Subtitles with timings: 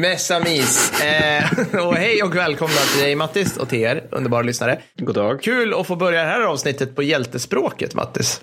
[0.00, 1.00] Bienvenue mes amis!
[1.00, 4.80] Eh, och hej och välkomna till dig Mattis och till er underbara lyssnare.
[4.96, 5.42] God dag.
[5.42, 8.40] Kul att få börja det här avsnittet på hjältespråket Mattis.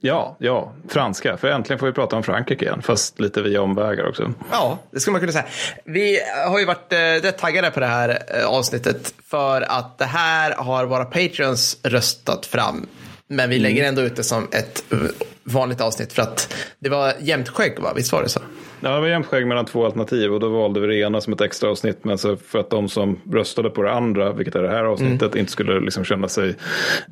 [0.00, 1.36] Ja, ja, franska.
[1.36, 4.32] För äntligen får vi prata om Frankrike igen, fast lite via omvägar också.
[4.50, 5.46] Ja, det skulle man kunna säga.
[5.84, 10.04] Vi har ju varit eh, rätt taggade på det här eh, avsnittet för att det
[10.04, 12.86] här har våra patreons röstat fram.
[13.28, 14.84] Men vi lägger ändå ut det som ett
[15.46, 17.92] vanligt avsnitt för att det var jämnt skägg, va?
[17.96, 18.40] Visst var det så?
[18.80, 21.32] Ja, det var jämnt skägg mellan två alternativ och då valde vi det ena som
[21.32, 22.04] ett extra avsnitt.
[22.04, 25.34] Men så för att de som röstade på det andra, vilket är det här avsnittet,
[25.34, 26.54] inte skulle liksom känna sig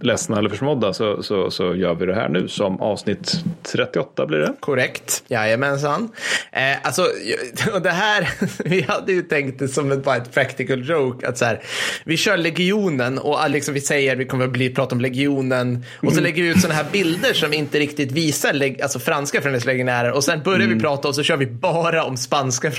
[0.00, 4.38] ledsna eller försmådda så, så, så gör vi det här nu som avsnitt 38 blir
[4.38, 4.54] det.
[4.60, 6.10] Korrekt, jajamensan.
[6.52, 7.02] Eh, alltså,
[7.74, 8.28] och det här,
[8.64, 11.28] vi hade ju tänkt det som ett, bara ett practical joke.
[11.28, 11.62] Att så här,
[12.04, 15.84] vi kör legionen och liksom vi säger vi kommer att bli, prata om legionen.
[16.02, 19.40] Och så lägger vi ut sådana här bilder som inte riktigt visar leg, alltså franska
[19.40, 20.12] främlingslegionärer.
[20.12, 22.70] Och sen börjar vi prata och så kör vi bara om spanska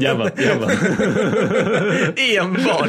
[0.00, 0.32] jävlar.
[2.38, 2.88] Enbart.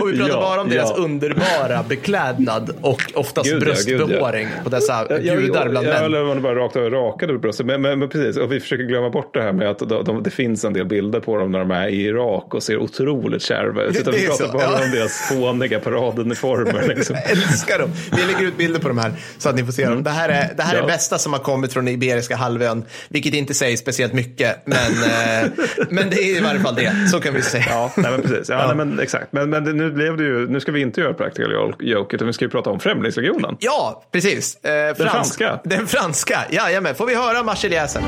[0.00, 1.02] Och vi pratar Ja, bara om deras ja.
[1.02, 4.06] underbara beklädnad och oftast Gud, ja, gud, ja.
[4.06, 6.04] bröstbehåring på dessa judar bland ja, män.
[6.04, 7.66] Eller man bara rakt över rakade bröstet.
[7.66, 10.22] Men, men, men precis, och vi försöker glömma bort det här med att de, de,
[10.22, 13.42] det finns en del bilder på dem när de är i Irak och ser otroligt
[13.42, 14.00] kärva ut.
[14.00, 14.84] Utan vi pratar så, bara ja.
[14.84, 16.88] om deras fåniga paraduniformer.
[16.88, 17.16] Liksom.
[17.24, 17.90] Jag älskar dem.
[18.16, 20.02] Vi lägger ut bilder på de här så att ni får se dem.
[20.02, 20.86] Det här är det här är Ja.
[21.06, 25.50] Bästa som har kommit från den Iberiska halvön, vilket inte säger speciellt mycket, men, eh,
[25.90, 27.08] men det är i varje fall det.
[27.10, 27.64] Så kan vi säga.
[27.68, 28.48] Ja, nej, men precis.
[28.48, 29.32] Ja, Nej, men, exakt.
[29.32, 32.32] Men, men nu blev det ju, nu ska vi inte göra practical joke, utan vi
[32.32, 33.56] ska ju prata om Främlingslegionen.
[33.60, 34.56] Ja, precis.
[34.64, 35.60] Eh, fransk- franska.
[35.64, 36.94] Den franska, jajamän.
[36.94, 38.02] Får vi höra marseljäsen?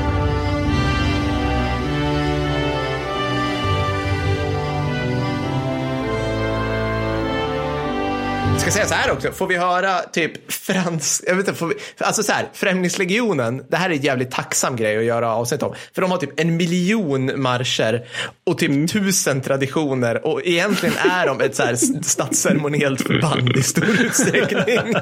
[8.59, 11.75] Ska säga så här också, får vi höra typ fransk, jag vet inte, får vi,
[11.97, 15.75] alltså så här, Främlingslegionen, det här är en jävligt tacksam grej att göra avsnitt om.
[15.95, 18.05] För de har typ en miljon marscher
[18.45, 24.01] och typ tusen traditioner och egentligen är de ett så här statsceremoniellt förband i stor
[24.01, 24.93] utsträckning.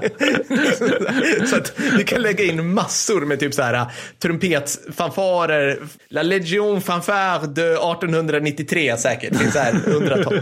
[1.47, 3.85] så att vi kan lägga in massor med typ så här
[4.21, 5.79] trumpetfanfarer,
[6.09, 10.41] La Legion Fanfare de 1893 säkert, det finns så här hundratal.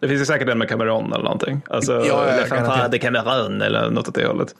[0.00, 1.60] Det finns ju säkert en med Cameron eller någonting.
[1.70, 2.66] Alltså, Ja, ja, Le garanterat.
[2.66, 4.54] Fanfare de Cameron eller något åt det hållet.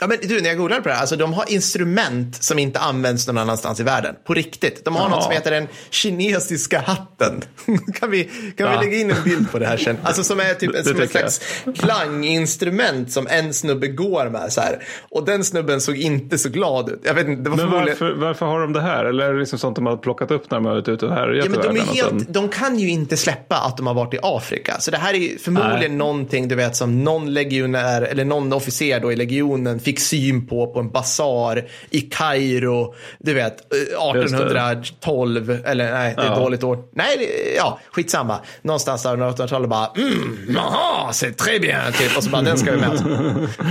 [0.00, 2.78] Ja, men du, när jag googlade på det här, alltså de har instrument som inte
[2.78, 4.14] används någon annanstans i världen.
[4.26, 4.84] På riktigt.
[4.84, 5.08] De har Jaha.
[5.10, 7.42] något som heter den kinesiska hatten.
[8.00, 8.78] kan vi, kan Ja.
[8.80, 9.96] vi lägga in en bild på det här sen?
[10.02, 11.32] Alltså som är typ Det- som ett jag.
[11.32, 11.40] slags
[11.78, 14.84] klanginstrument som en snubbe går med så här.
[15.10, 17.00] Och den snubben såg inte så glad ut.
[17.04, 17.96] Jag vet inte, det var Men förmodligen...
[18.00, 19.04] varför, varför har de det här?
[19.04, 21.12] Eller är det liksom sånt de har plockat upp när de har varit ute och
[21.14, 23.86] härjat Ja, men de, är och sen- helt, de kan ju inte släppa att de
[23.86, 24.76] har varit i Afrika.
[24.80, 25.88] Så det här är förmodligen Nej.
[25.88, 30.66] någonting du vet som någon legionär eller någon officer då i legionen fick syn på
[30.72, 32.94] på en basar i Kairo.
[33.18, 36.42] Du vet eh, 1812 eller nej, det är ett Ja.
[36.42, 36.78] dåligt år.
[36.92, 38.40] Nej, ja, skitsamma.
[38.62, 41.92] Någonstans där 1800-talet bara mm, aha, c'est très bien.
[41.92, 42.16] Typ.
[42.16, 42.90] Och så bara den ska vi med.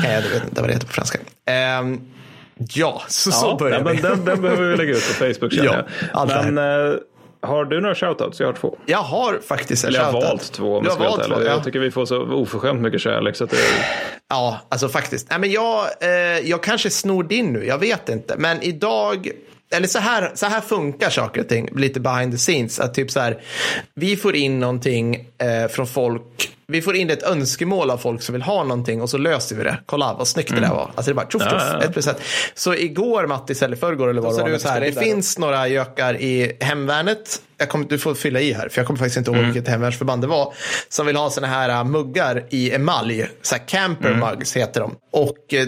[0.04, 1.18] Nej, jag vet inte vad det heter på franska.
[1.46, 2.00] Ehm,
[2.74, 4.02] ja, så, så Ja, börjar nej, vi.
[4.02, 5.86] den, den behöver vi lägga ut på Facebook känner Ja, jag.
[6.14, 6.96] allt det Men eh,
[7.42, 8.40] har du några shoutouts?
[8.40, 8.78] Jag har två.
[8.86, 10.30] Jag har faktiskt en Eller jag har shoutout.
[10.30, 11.50] valt två om Du jag har ska valt två, ja.
[11.52, 13.36] Jag tycker vi får så oförskämt mycket kärlek.
[13.36, 13.58] Så att det,
[14.30, 15.30] Ja, alltså faktiskt.
[15.30, 16.10] Nej, men jag, eh,
[16.50, 18.36] jag kanske snor din nu, jag vet inte.
[18.38, 19.30] Men idag,
[19.76, 22.80] eller så här, så här funkar saker och ting, lite behind the scenes.
[22.80, 23.42] Att typ så här,
[23.94, 28.34] vi får in någonting eh, från folk, vi får in ett önskemål av folk som
[28.34, 29.80] vill ha någonting och så löser vi det.
[29.86, 30.92] Kolla vad snyggt det där var.
[30.96, 31.54] Alltså det är bara tjoff, Mm.
[31.54, 31.86] Ja, tjoff, ja, ja.
[31.86, 32.18] ett procent.
[32.56, 36.22] Så igår Mattis, eller förrgår eller vad det var, så här, det finns några gökar
[36.22, 37.42] i hemvärnet.
[37.58, 39.52] Jag kommer, du får fylla i här, för jag kommer faktiskt inte ihåg Mm.
[39.54, 40.54] vilket hemvärnsförband det var.
[40.90, 43.30] Som vill ha såna här äh, muggar i emalj.
[43.42, 44.20] Så här camper Mm.
[44.20, 44.96] mugs heter de.
[45.12, 45.68] Och eh,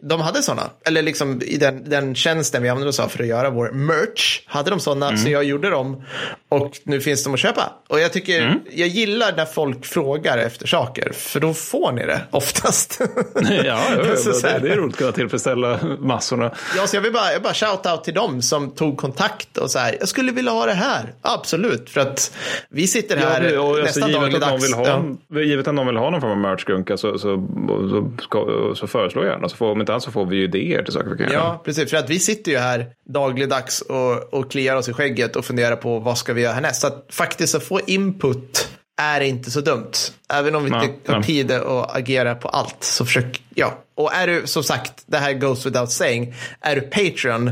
[0.00, 0.70] de hade såna.
[0.86, 4.40] Eller liksom i den, den tjänsten vi använde oss av för att göra vår merch.
[4.46, 5.18] Hade de såna, Mm.
[5.20, 6.02] så jag gjorde dem.
[6.48, 7.72] Och nu finns de att köpa.
[7.88, 8.58] Och jag tycker, Mm.
[8.72, 11.12] jag gillar när folk frågar efter saker.
[11.12, 13.00] För då får ni det oftast.
[13.64, 13.80] ja,
[14.16, 16.50] Så så det, det är roligt att kunna tillfredsställa massorna.
[16.76, 19.70] Ja, så jag vill bara, jag bara shout out till dem som tog kontakt och
[19.70, 21.14] så här, jag skulle vilja ha det här.
[21.34, 22.36] Absolut, för att
[22.70, 24.64] vi sitter här Ja, och alltså, nästan givet, att dagligdags.
[24.64, 25.40] vill ha, Ja.
[25.40, 27.46] givet att någon vill ha någon form av merchgunka så, så,
[27.90, 29.48] så, ska, så föreslå gärna.
[29.48, 31.42] Så får, om inte annat så får vi ju idéer till saker vi kan göra.
[31.44, 31.90] Ja, precis.
[31.90, 35.76] För att vi sitter ju här dagligdags och, och kliar oss i skägget och funderar
[35.76, 36.80] på vad ska vi göra härnäst.
[36.80, 38.68] Så att faktiskt att få input
[39.02, 39.92] är inte så dumt.
[40.32, 41.26] Även om vi Nej, inte har nej.
[41.26, 42.76] tid att agera på allt.
[42.80, 43.78] Så försök, ja.
[43.96, 47.50] Och är du, som sagt, det här goes without saying, är du Patreon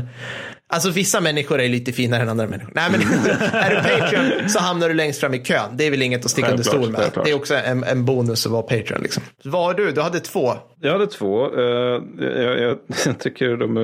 [0.67, 2.71] Alltså vissa människor är lite finare än andra människor.
[2.75, 5.77] Nej, men är du Patreon så hamnar du längst fram i kön.
[5.77, 7.11] Det är väl inget att sticka under stol med.
[7.23, 9.01] Det är också en, en bonus att vara Patreon.
[9.01, 9.23] Liksom.
[9.43, 9.91] Vad har du?
[9.91, 10.53] Du hade två.
[10.81, 11.59] Jag hade två.
[11.59, 13.81] Eh, jag, jag, jag tycker de är,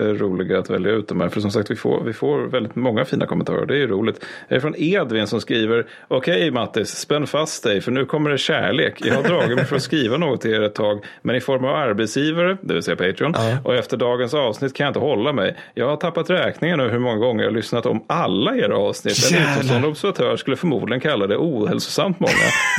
[0.00, 1.28] är roliga att välja ut de här.
[1.28, 3.66] För som sagt, vi får, vi får väldigt många fina kommentarer.
[3.66, 4.24] Det är ju roligt.
[4.48, 5.86] Det är från Edvin som skriver.
[6.08, 8.94] Okej Mattis, spänn fast dig för nu kommer det kärlek.
[9.04, 11.04] Jag har dragit mig för att skriva något till er ett tag.
[11.22, 13.34] Men i form av arbetsgivare, det vill säga Patreon.
[13.64, 15.56] Och efter dagens avsnitt kan jag inte hålla mig.
[15.74, 19.32] Jag har tappat räkningen över hur många gånger jag lyssnat om alla era avsnitt.
[19.32, 22.32] En utomstående observatör skulle förmodligen kalla det ohälsosamt många.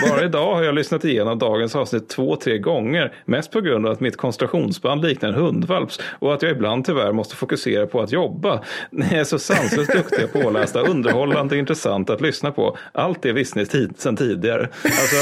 [0.09, 3.13] Bara idag har jag lyssnat igenom dagens avsnitt två, tre gånger.
[3.25, 7.12] Mest på grund av att mitt koncentrationsband liknar en hundvalps och att jag ibland tyvärr
[7.12, 8.62] måste fokusera på att jobba.
[8.92, 12.77] Ni är så sanslöst duktiga, pålästa, underhållande, intressant att lyssna på.
[12.92, 14.69] Allt det visste ni tid, sedan tidigare.
[14.83, 15.15] Alltså,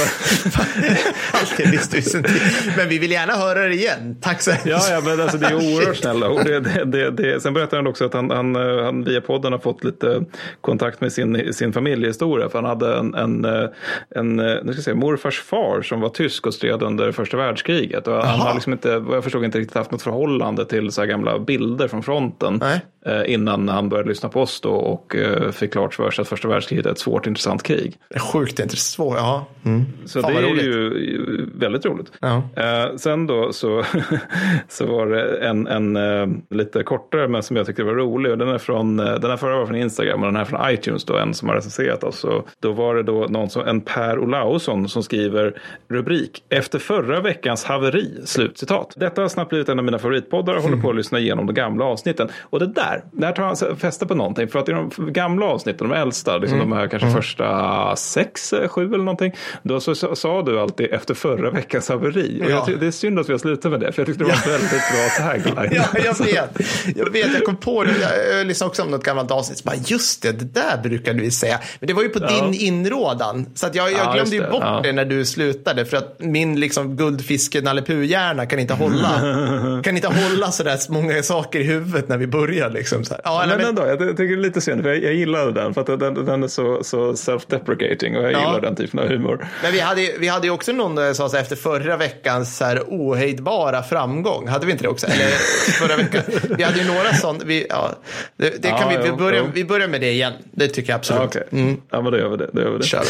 [1.31, 2.42] Allt det visste vi sen tid.
[2.78, 4.18] Men vi vill gärna höra det igen.
[4.22, 6.46] Tack så hemskt ja, ja, men alltså, det är oerhört snälla ord.
[6.46, 7.42] Det, det, det, det.
[7.42, 10.25] Sen berättar han också att han, han, eh, han via podden har fått lite
[10.61, 12.50] kontakt med sin, sin familjehistoria.
[12.50, 13.69] För han hade en, en, eh,
[14.15, 17.38] en, eh, nu ska jag säga, morfars far som var tysk och stred under första
[17.38, 18.07] världskriget.
[18.07, 21.39] Och han har liksom inte, jag förstod, inte riktigt haft något förhållande till så gamla
[21.39, 22.57] bilder från fronten.
[22.61, 22.81] Nej.
[23.06, 26.28] Eh, Innan han började lyssna på oss då och eh, fick klart för sig att
[26.28, 27.98] första världskriget är ett svårt intressant krig.
[28.34, 28.80] Sjukt intressant.
[28.80, 29.46] Svår, ja.
[29.66, 29.86] Mm.
[30.06, 30.63] Så Fan, det är roligt.
[30.66, 32.12] ju väldigt roligt.
[32.19, 32.44] Ja.
[32.56, 33.84] Eh, sen då så,
[34.68, 38.38] så var det en, en lite kortare men som jag tyckte var rolig.
[38.40, 41.18] Den, är från, den här förra var från Instagram och den här från iTunes då,
[41.18, 42.24] en som har recenserat oss.
[42.24, 47.22] Och då var det då någon som, en Per Olausson som skriver rubrik Efter förra
[47.22, 48.94] veckans haveri, slutcitat.
[48.98, 51.54] Detta har snabbt blivit en av mina favoritpoddar och håller på att lyssna igenom de
[51.54, 52.30] gamla avsnitten.
[52.42, 54.47] Och det där, där tar han fäste på någonting.
[54.47, 58.86] För att i de gamla avsnitten, de äldsta, liksom de här kanske första sex, sju
[58.88, 59.33] eller någonting.
[59.63, 62.41] Då så, så, sa du alltid efter förra veckans haveri.
[62.45, 62.65] Och Ja.
[62.69, 64.53] jag, det är synd att vi har slutat med det, för jag tyckte det var
[64.53, 65.81] en väldigt bra tagline.
[65.94, 66.68] Ja, jag vet.
[66.97, 67.91] Jag vet, jag kom på det.
[68.38, 69.63] Jag, lyssnade också om något gammalt avsnitt.
[69.63, 71.59] Bara, just det, det där brukade vi säga.
[71.80, 73.45] Men det var ju på din inrådan.
[73.56, 74.80] Så att jag, jag Ja, glömde ju bort Ja.
[74.83, 75.85] det när du slutade.
[75.85, 79.09] För att min liksom, guldfiske Nalle Puh-hjärna kan inte hålla.
[79.83, 82.69] kan inte hålla så där många saker i huvudet när vi börjar.
[82.80, 83.22] Liksom, så här.
[83.24, 85.52] Ja, Men men, ändå, jag ty- tycker det är lite synd, för jag, jag gillade
[85.52, 88.40] den, för att den, den är så, så self-deprecating och jag Ja.
[88.40, 89.48] gillar den typen av humor.
[89.64, 92.84] men vi hade, vi hade ju också någon som sa efter förra veckans så här,
[92.88, 94.48] ohejdbara framgång.
[94.48, 95.08] Hade vi inte det också?
[95.08, 95.28] Eller
[95.72, 96.22] förra veckan.
[96.58, 97.40] Vi hade ju några sådana.
[97.46, 97.92] Vi, ja,
[98.38, 100.34] det, det kan Ja, vi, vi, börjar, vi börjar med det igen.
[100.52, 101.48] Det tycker jag Ja, absolut.
[101.52, 102.50] Okej, ja, men då gör vi det.
[102.54, 102.86] Då gör vi det.
[102.86, 103.04] Kör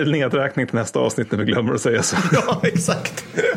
[0.00, 2.16] Eh, Nedräkning till nästa avsnitt när vi glömmer att säga så.
[2.32, 3.24] Ja, exakt.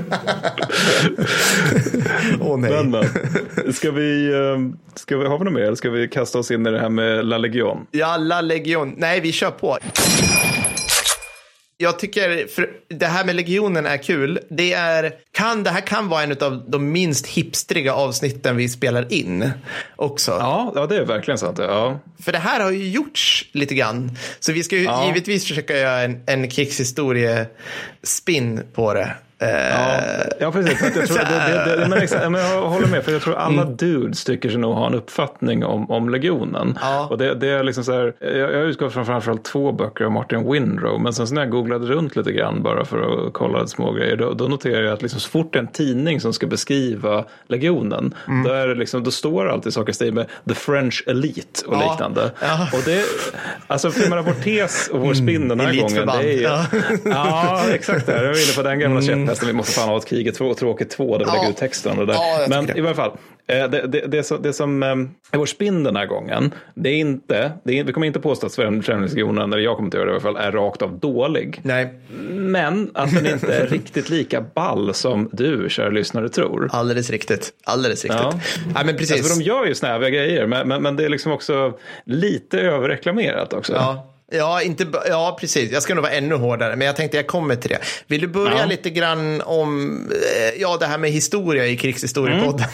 [2.42, 2.72] Åh nej.
[2.72, 3.74] Men, men.
[3.74, 4.58] Ska vi, eh,
[4.96, 5.62] ska vi, har vi något mer?
[5.62, 7.88] Eller ska vi kasta oss in i det här med La Legion?
[7.92, 8.94] Jalla legion.
[8.98, 9.78] Nej, vi kör på.
[11.78, 14.40] Jag tycker för det här med legionen är kul.
[14.50, 19.14] Det, är, kan, det här kan vara en av de minst hipstriga avsnitten vi spelar
[19.14, 19.52] in
[19.96, 20.32] också.
[20.32, 21.58] Ja, ja det är verkligen sant.
[21.60, 22.00] Ja.
[22.24, 24.12] För det här har ju gjorts lite grann.
[24.40, 25.08] Så vi ska ju Ja.
[25.08, 29.16] givetvis försöka göra en, en krigshistorie-spin på det.
[29.42, 30.02] Ja,
[30.40, 30.82] ja, precis.
[30.96, 33.66] Jag, tror, det, det, det, men exakt, men jag håller med, för jag tror alla
[33.66, 36.78] dudes tycker sig nog ha en uppfattning om, om legionen.
[36.82, 37.08] Ja.
[37.10, 40.12] Och det, det är liksom så här, jag, jag utgår från framförallt två böcker av
[40.12, 43.68] Martin Windrow, men sen så när jag googlade runt lite grann bara för att kolla
[43.68, 46.34] små grejer, då, då noterar jag att liksom så fort det är en tidning som
[46.34, 48.14] ska beskriva legionen,
[48.46, 51.66] då, är det liksom, då står det alltid saker i stil med the French elite
[51.68, 51.92] och Ja.
[51.92, 52.32] liknande.
[52.42, 52.68] Ja.
[52.74, 53.04] Och det,
[53.68, 56.42] alltså för menar, vår tes och vår spin den här gången, det är ju,
[57.12, 57.62] Ja.
[57.74, 58.06] Exakt.
[58.06, 58.16] Där.
[58.24, 59.02] Jag var inne på den gamla
[59.32, 59.48] käpphästen.
[59.48, 61.38] Vi måste fan ha ett krig är två- tråkigt två där vi Ja.
[61.38, 62.00] lägger ut texten.
[62.00, 62.20] Och det där.
[62.20, 62.78] Ja, Men det.
[62.78, 63.12] i varje fall.
[63.48, 66.96] eh, Det, det, det, som, det som är vår spinn den här gången, det är
[66.96, 70.12] inte, det är, vi kommer inte påstå att Främlingslegionen, eller jag kommer inte göra det
[70.12, 71.60] i alla fall, är rakt av dålig.
[71.64, 71.94] nej,
[72.32, 76.70] Men att den inte är riktigt lika ball som du, kära lyssnare, tror.
[76.72, 77.50] alldeles riktigt.
[77.64, 78.22] Alldeles riktigt.
[78.22, 78.40] Ja.
[78.76, 78.82] Ja.
[78.86, 79.12] men precis.
[79.18, 81.74] Alltså, de gör ju snäviga grejer, men, men, men det är liksom också
[82.06, 83.74] lite överreklamerat också.
[83.74, 84.08] Ja.
[84.34, 85.72] Ja, inte, ja, precis.
[85.72, 87.80] Jag ska nog vara ännu hårdare, men jag tänkte jag kommer till det.
[88.08, 88.66] Vill du börja Ja.
[88.66, 92.68] lite grann om eh, ja, det här med historia i krigshistoriepodden?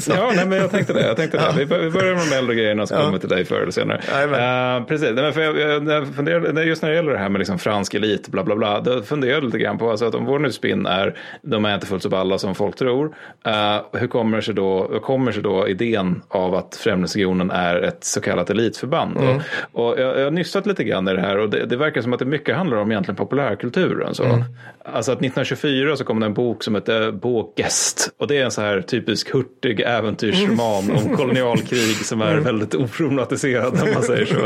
[0.00, 0.12] Så.
[0.16, 1.06] Ja, nej, men jag tänkte det.
[1.06, 1.52] Jag tänkte det.
[1.58, 4.00] Vi, bör- vi börjar med de äldre grejerna som kommer till dig förr eller senare.
[4.12, 4.80] Jajamän.
[4.80, 7.28] Uh, precis, nej, men för jag, jag, jag funderade, just när det gäller det här
[7.28, 10.14] med liksom fransk elit, bla bla bla, då funderade jag lite grann på alltså, att
[10.14, 13.16] om vår nu spin är, de är inte fullt så balla som folk tror,
[13.46, 18.04] eh, hur kommer sig, då, hur kommer sig då idén av att Främlingslegionen är ett
[18.04, 19.16] så kallat elitförband?
[19.16, 19.40] Då?
[19.72, 22.12] Och jag, jag har nystat lite grann i det här och det, det verkar som
[22.12, 24.14] att det mycket handlar om egentligen populärkulturen.
[24.14, 24.24] Så.
[24.24, 24.44] Mm.
[24.84, 28.50] Alltså att 1924 så kom det en bok som heter Bågest och det är en
[28.50, 32.44] så här typisk hurtig äventyrsroman om kolonialkrig som är mm.
[32.44, 34.40] väldigt oproblematiserad om man säger så.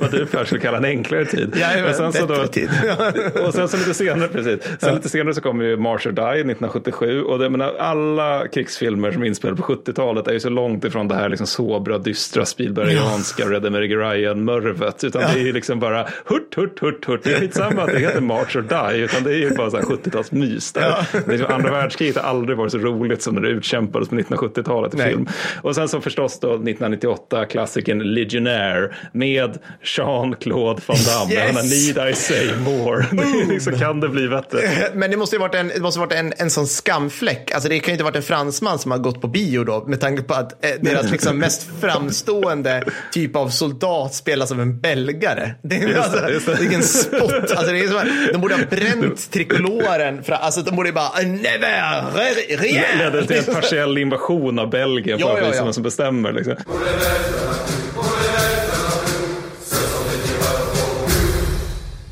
[0.00, 1.56] Vad du Per skulle kalla en enklare tid.
[1.60, 2.68] Ja, och sen så då, tid.
[3.46, 4.62] och sen så lite senare, precis.
[4.62, 4.94] Sen ja.
[4.94, 9.22] lite senare så kommer ju March or Die 1977 och det, menar, alla krigsfilmer som
[9.22, 13.42] är inspelade på 70-talet är ju så långt ifrån det här liksom sobra, dystra, Spielbergianska,
[13.42, 13.50] ja.
[13.50, 15.07] Red Emery Ryan-mörvet.
[15.08, 15.28] Utan ja.
[15.28, 17.20] det är ju liksom bara hurt, hurt, hurt, hurt.
[17.24, 20.74] Det är skitsamma att det heter March or Die, utan det är ju bara 70-talsmys
[20.74, 20.82] där.
[20.82, 21.20] Ja.
[21.26, 24.96] Liksom, andra världskriget har aldrig varit så roligt som när det utkämpades på 1970-talet i
[24.96, 25.10] Nej.
[25.10, 25.28] film.
[25.62, 31.34] Och sen så förstås då 1998 klassikern Legionnaire med Jean-Claude Van Damme.
[31.34, 31.96] Yes!
[31.96, 33.06] Need I say more?
[33.48, 34.58] liksom, kan det bli bättre?
[34.94, 37.50] Men det måste ju varit en, det måste varit en, en sån skamfläck.
[37.52, 40.00] Alltså det kan ju inte varit en fransman som har gått på bio då med
[40.00, 45.54] tanke på att eh, deras liksom mest framstående typ av soldat spelas av en belgare.
[45.62, 46.60] Det är just alltså, det, det.
[46.60, 47.32] vilken spott.
[47.32, 50.22] Alltså det är som, de borde ha bränt trikoloren.
[50.22, 52.98] För, alltså de borde bara never, rien.
[52.98, 55.72] Ledde till en partiell invasion av Belgien på ja, ja, ja.
[55.72, 56.32] som bestämmer.
[56.32, 56.54] Liksom.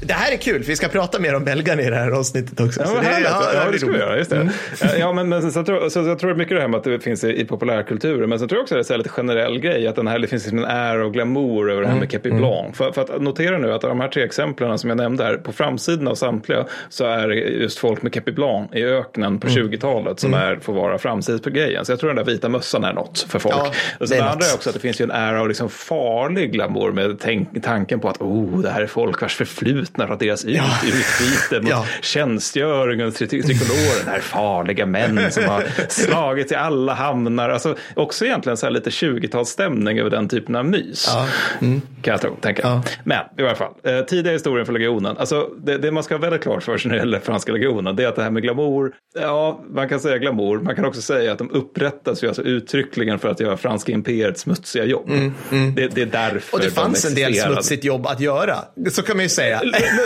[0.07, 2.61] Det här är kul, för vi ska prata mer om belgarna i det här avsnittet
[2.61, 2.81] också.
[2.85, 4.19] Ja, det, ja, ja, det ska vi göra.
[4.19, 4.37] Just det.
[4.37, 4.53] Mm.
[4.99, 7.25] Ja, men, men så, tror, så, jag tror mycket det här med att det finns
[7.25, 8.29] i, i populärkulturen.
[8.29, 9.87] Men så tror jag också att det är en lite generell grej.
[9.87, 12.11] Att den här, det finns liksom en ära och glamour över det här med mm.
[12.11, 12.41] Kepi mm.
[12.41, 12.77] Blanc.
[12.77, 15.37] För, för, att notera nu att de här tre exemplen som jag nämnde här.
[15.37, 19.49] På framsidan av samtliga så är det just folk med Kepi Blanc i öknen på
[19.49, 19.63] mm.
[19.63, 20.49] 20-talet som mm.
[20.49, 21.85] är, får vara framsidan på grejen.
[21.85, 23.55] Så jag tror den där vita mössan är något för folk.
[23.55, 25.49] Ja, och så det, det andra är också att det finns ju en ära av
[25.49, 29.96] liksom farlig glamour med tänk, tanken på att oh, det här är folk vars förflutna
[29.97, 30.65] vittnar att deras ja.
[30.85, 31.87] utbyte mot ja.
[32.03, 37.49] tjänstgöring och trikolorer, det här farliga män som har slagit i alla hamnar.
[37.49, 41.07] Alltså, också egentligen så lite 20-talsstämning över den typen av mys.
[41.09, 41.29] Ja.
[41.61, 41.81] Mm.
[42.03, 42.63] Kan jag tro, tänka.
[42.63, 42.83] Ja.
[43.05, 45.17] Men i alla fall, eh, tidiga historien för legionen.
[45.17, 47.97] Alltså, det, det, man ska ha väldigt klart för sig när det gäller franska legionen,
[47.97, 51.03] det är att det här med glamour, ja, man kan säga glamour, man kan också
[51.03, 55.09] säga att de upprättas ju alltså uttryckligen för att göra franska imperiets smutsiga jobb.
[55.09, 55.35] Mm.
[55.53, 55.75] Mm.
[55.75, 58.57] Det, det, är därför Och det fanns de en del smutsigt jobb att göra,
[58.91, 59.63] så kan man ju säga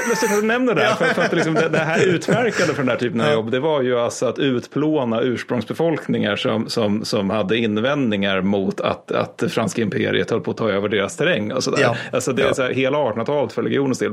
[0.09, 0.95] lustigt att du nämner det.
[0.99, 3.61] För, för att liksom det, det, här utmärkande för den här typen av jobb det
[3.61, 9.83] var ju alltså att utplåna ursprungsbefolkningar som, som, som hade invändningar mot att, att franska
[9.83, 11.53] imperiet höll på att ta över deras terräng.
[11.53, 11.81] Och sådär.
[11.83, 11.97] Ja.
[12.13, 12.55] Alltså det, ja.
[12.55, 14.13] så här, hela 1800-talet för legionens del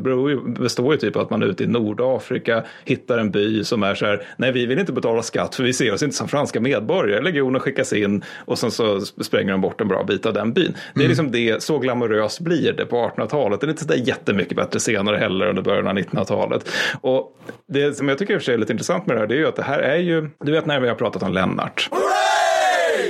[0.59, 3.95] består ju typ av att man är ute i Nordafrika hittar en by som är
[3.95, 6.59] så här, nej vi vill inte betala skatt för vi ser oss inte som franska
[6.59, 7.21] medborgare.
[7.21, 10.75] Legionen skickas in och sen så spränger de bort en bra bit av den byn.
[10.93, 11.07] Det är mm.
[11.07, 13.62] liksom det, så glamoröst blir det på 1800-talet.
[13.62, 16.69] Det är inte så där jättemycket bättre senare heller under början av 1900-talet.
[17.01, 17.37] Och
[17.67, 19.35] det som jag tycker i och för sig är lite intressant med det här det
[19.35, 21.89] är ju att det här är ju, du vet när vi har pratat om Lennart.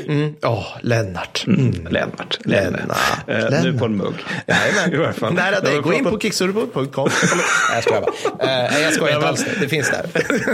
[0.08, 0.36] Mm.
[0.44, 1.44] Oh, Lennart.
[1.48, 1.60] Mm.
[1.60, 1.88] mm.
[1.90, 2.40] Lennart.
[2.46, 2.90] Lennart.
[3.28, 3.64] Eh, Lennart.
[3.64, 4.14] Nu på en mugg.
[4.48, 4.94] Jajamän.
[4.94, 5.34] I alla fall.
[5.34, 5.80] Nära dig.
[5.82, 7.10] Gå in på kicksurbo.com.
[7.74, 8.72] jag skojar bara.
[8.72, 9.46] Uh, jag skojar inte alls.
[9.60, 10.06] Det finns där.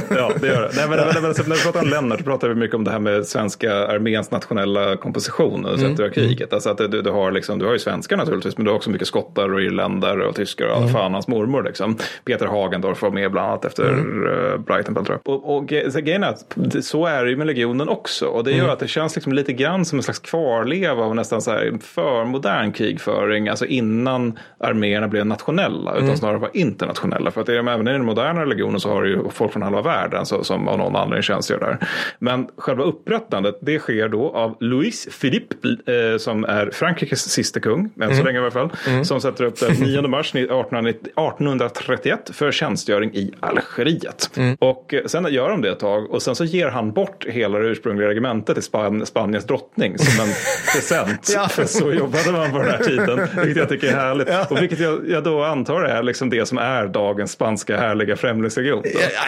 [0.17, 0.69] ja, det gör det.
[0.75, 2.91] Nej, men, men, men, när vi pratar om Lennart så pratar vi mycket om det
[2.91, 6.11] här med svenska arméns nationella komposition under mm.
[6.13, 6.53] kriget.
[6.53, 8.89] Alltså att du, du, har liksom, du har ju svenskar naturligtvis, men du har också
[8.89, 10.89] mycket skottar och irländare och tyskar och mm.
[10.89, 11.63] fan hans mormor.
[11.63, 11.97] Liksom.
[12.25, 14.23] Peter Hagendorf var med bland annat efter mm.
[14.23, 14.93] Uh, Brighton.
[15.23, 18.25] Och, och så, grejen är att så är det ju med legionen också.
[18.25, 18.71] Och det gör mm.
[18.71, 22.71] att det känns liksom lite grann som en slags kvarleva av nästan så här förmodern
[22.71, 26.17] krigföring, alltså innan arméerna blev nationella, utan mm.
[26.17, 27.31] snarare var internationella.
[27.31, 29.63] För att det är, även i den moderna legionen så har du ju folk från
[29.63, 31.77] halva världen så, som av någon anledning tjänstgör där.
[32.19, 37.89] Men själva upprättandet, det sker då av Louis Philippe, eh, som är Frankrikes sista kung,
[37.95, 38.17] än mm.
[38.17, 39.05] så länge i alla fall, mm.
[39.05, 44.29] som sätter upp den 9 mars 1831 för tjänstgöring i Algeriet.
[44.37, 44.57] Mm.
[44.59, 47.67] Och sen gör de det ett tag och sen så ger han bort hela det
[47.67, 50.33] ursprungliga regementet till Span Spaniens drottning som en
[50.73, 51.31] present.
[51.35, 51.47] ja.
[51.47, 53.27] För så jobbade man på den här tiden.
[53.35, 54.27] Vilket jag tycker är härligt.
[54.27, 54.47] Ja.
[54.49, 58.83] Och vilket jag, jag då antar är liksom det som är dagens spanska härliga främlingsregion.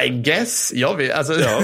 [0.06, 0.72] I guess.
[0.76, 1.60] Jag vet, alltså, ja.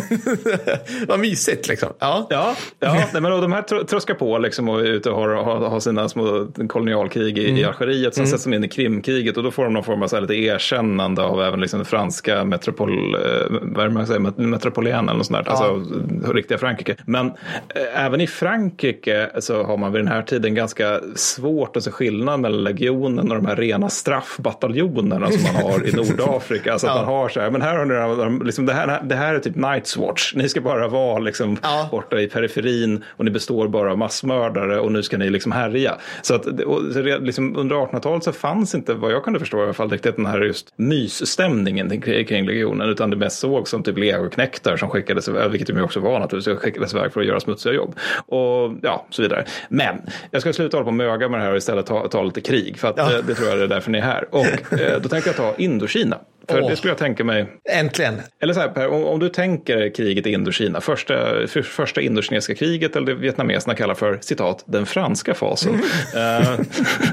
[1.07, 1.89] Vad mysigt liksom.
[1.99, 2.93] Ja, ja, ja.
[2.93, 6.09] Nej, men de här tröskar på liksom och är ute och har, har, har sina
[6.09, 7.57] små kolonialkrig i, mm.
[7.57, 8.15] i Algeriet.
[8.15, 8.31] Sen mm.
[8.31, 10.35] sätts de in i Krimkriget och då får de någon form av så här lite
[10.35, 13.21] erkännande av även liksom det franska metropol, eh,
[13.61, 15.53] vad man säger, metropolien eller något sånt där.
[15.53, 15.65] Ja.
[15.65, 16.95] Alltså riktiga Frankrike.
[17.05, 21.83] Men äh, även i Frankrike så har man vid den här tiden ganska svårt att
[21.83, 26.71] se skillnad mellan legionen och de här rena straffbataljonerna som man har i Nordafrika.
[26.71, 26.93] Alltså ja.
[26.93, 29.39] att man har så här, men här har ni, liksom, det, här, det här är
[29.39, 30.33] typ Night's Watch.
[30.35, 31.87] Ni ska bara vara liksom ja.
[31.91, 35.97] borta i periferin och ni består bara av massmördare och nu ska ni liksom härja.
[36.21, 36.81] Så att och,
[37.21, 40.25] liksom, under 1800-talet så fanns inte, vad jag kunde förstå i alla fall, riktigt den
[40.25, 45.67] här just mysstämningen kring legionen, utan det mest såg som typ legoknektar som skickades, vilket
[45.67, 47.95] de också var naturligtvis, skickades iväg för att göra smutsiga jobb.
[48.25, 49.45] Och ja, så vidare.
[49.69, 49.95] Men
[50.31, 52.41] jag ska sluta hålla på och möga med det här och istället ta, ta lite
[52.41, 53.13] krig, för att Ja.
[53.17, 54.27] eh, det tror jag är därför ni är här.
[54.31, 56.17] Och eh, då tänker jag ta Indokina.
[56.47, 56.69] För Åh.
[56.69, 58.21] det skulle jag tänka mig, Äntligen.
[58.43, 61.13] eller så här Per, om, om du tänker kriget i Indokina, första,
[61.47, 65.73] för, första indokinesiska kriget, eller det vietnameserna kallar för citat, den franska fasen.
[66.15, 66.59] Eh,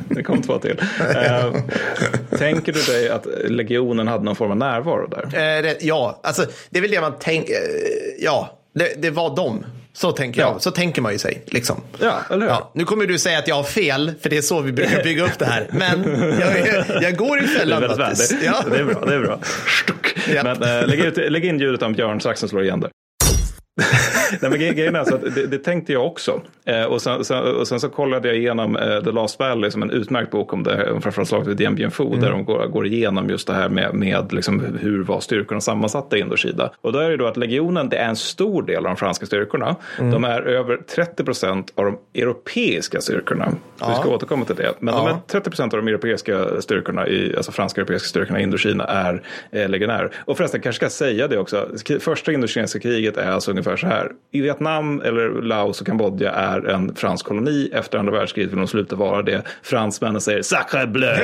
[0.09, 0.81] det kom två till.
[2.38, 5.23] Tänker du dig att legionen hade någon form av närvaro där?
[5.25, 7.55] Eh, det- ja, alltså det är väl det man tänker.
[8.19, 9.67] Ja, det, det var dem.
[10.00, 10.55] Så tänker jag.
[10.55, 10.59] Ja.
[10.59, 11.43] Så tänker man ju sig.
[11.47, 11.81] Liksom.
[12.00, 12.49] Ja, eller hur?
[12.49, 15.02] Ja, nu kommer du säga att jag har fel, för det är så vi brukar
[15.02, 15.67] bygga upp det här.
[15.73, 16.05] Men
[16.40, 17.81] jag, jag, går i Det är fällan.
[17.83, 18.64] Det, Ja.
[18.71, 19.05] det är bra.
[19.05, 19.38] Det är bra.
[20.45, 22.90] Men äh, lägg, ut, lägg in ljudet om björnsaxen slår igen där.
[24.41, 26.41] Nej, men gre- grejen är så att det, det tänkte jag också.
[26.65, 29.83] Eh, och, sen, sen, och sen så kollade jag igenom eh, The Last Valley som
[29.83, 32.87] en utmärkt bok om det, framförallt slaget vid Dien Bien Phu, där de går, går
[32.87, 36.71] igenom just det här med, med liksom hur var styrkorna sammansatta i Indokina.
[36.81, 39.27] Och då är det då att legionen, det är en stor del av de franska
[39.27, 39.77] styrkorna.
[39.99, 43.49] De är över 30 procent av de europeiska styrkorna.
[43.77, 44.15] Så Vi ska Ja.
[44.15, 44.73] återkomma till det.
[44.81, 45.11] Men de Ja.
[45.13, 49.23] är 30 procent av de europeiska styrkorna, i, alltså franska europeiska styrkorna i Indokina är
[49.53, 50.11] eh, legionärer.
[50.25, 51.69] Och förresten kanske ska jag säga det också.
[52.01, 54.13] Första indokinesiska kriget är alltså ungefär så här.
[54.33, 57.71] I Vietnam eller Laos och Kambodja är en fransk koloni.
[57.75, 59.43] Efter andra världskriget vill de sluta vara det.
[59.63, 61.17] Fransmännen säger sacre bleu.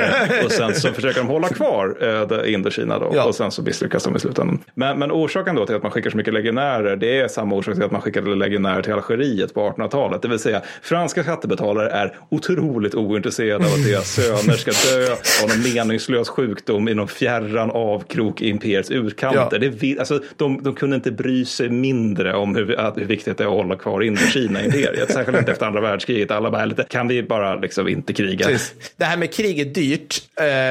[0.44, 1.96] Och sen så försöker de hålla kvar
[2.28, 3.10] det- Indokina då.
[3.14, 3.24] Ja.
[3.24, 4.58] Och sen så misslyckas de i slutändan.
[4.74, 6.96] Men, men orsaken då till att man skickar så mycket legionärer.
[6.96, 10.22] Det är samma orsak till att man skickade legionärer till Algeriet på 1800-talet.
[10.22, 15.48] Det vill säga franska skattebetalare är otroligt ointresserade av att deras söner ska dö av
[15.48, 19.58] någon meningslös sjukdom i någon fjärran avkrok i imperiets utkanter.
[19.62, 19.70] Ja.
[19.80, 23.44] Det alltså, de, de kunde inte bry sig mindre om hur, att, hur viktigt det
[23.44, 25.12] är att hålla kvar Indokina-imperiet.
[25.12, 26.30] Särskilt inte efter andra världskriget.
[26.30, 28.46] Alla bara, lite, kan vi bara liksom inte kriga?
[28.46, 28.74] Precis.
[28.96, 30.14] Det här med krig är dyrt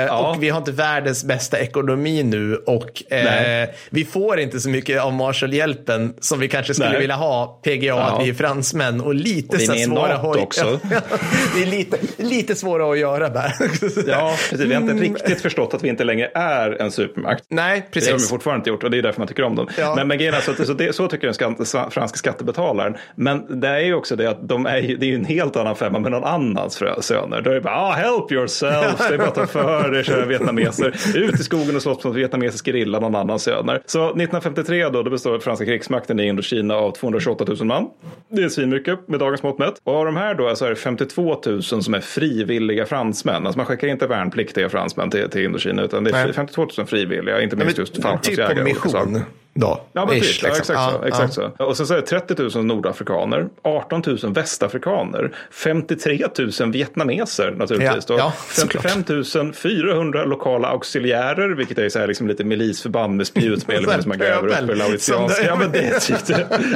[0.10, 4.70] eh, och vi har inte världens bästa ekonomi nu och eh, vi får inte så
[4.70, 7.00] mycket av Marshallhjälpen som vi kanske skulle Nej.
[7.00, 7.60] vilja ha.
[7.63, 10.79] PGA, att vi är fransmän och lite Och vi så svåra att- också.
[11.55, 13.53] det är lite, lite svåra att göra där.
[14.08, 14.67] Ja, precis.
[14.67, 17.43] Vi har inte riktigt förstått att vi inte längre är en supermakt.
[17.50, 18.29] Nej, Det har precis.
[18.29, 19.67] fortfarande inte gjort och det är därför man tycker om dem.
[19.77, 19.96] Ja.
[19.96, 21.52] Men, men grejen är så, så, det, så tycker den ska,
[21.91, 22.95] franska skattebetalaren.
[23.15, 25.55] Men det är ju också det att de är, ju- det är ju en helt
[25.55, 27.41] annan femma med någon annans söner.
[27.41, 30.25] Då är det bara ah, help yourself, det är bara att ta för dig, köra
[30.25, 30.95] vietnameser.
[31.15, 33.82] Ut i skogen och slåss mot vietnamesisk gerilla, någon annans söner.
[33.86, 37.89] Så 1953 då, då består franska krigsmakten i Indokina av 228 000 man.
[38.30, 39.73] Det är svinmycket med dagens mått mätt.
[39.84, 43.45] Och av de här då så är det 52 000 som är frivilliga fransmän.
[43.45, 46.34] Alltså man skickar inte värnpliktiga fransmän till, till Indokina utan det är Nej.
[46.34, 48.73] 52 000 frivilliga, inte minst just typ Falklandsjägare.
[48.73, 49.21] på av mission.
[49.56, 49.82] Då.
[49.94, 50.44] Ja, men Ish, typ.
[50.44, 50.62] ja, liksom.
[50.62, 51.52] exakt, så, Ja, exakt ja.
[51.58, 51.63] så.
[51.66, 56.26] Och sen så är det 30 000 nordafrikaner, 18 000 västafrikaner, 53
[56.60, 58.06] 000 vietnameser naturligtvis.
[58.10, 58.84] Ja, ja, såklart.
[58.84, 64.18] 55 400 lokala auxiliärer, vilket är så här liksom lite milisförband med spjutspel som man
[64.18, 64.48] gräver
[64.94, 65.02] upp.
[65.02, 66.18] Som det- Ja, men det är typ.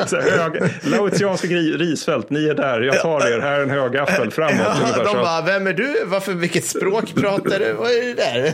[0.07, 0.61] Så hög,
[1.81, 4.53] risfält, ni är där, jag tar er, här är en högaffel, framåt.
[4.97, 5.13] Ja, de så.
[5.13, 5.95] bara, vem är du?
[6.05, 7.73] Varför, vilket språk pratar du?
[7.73, 8.53] Vad är det där?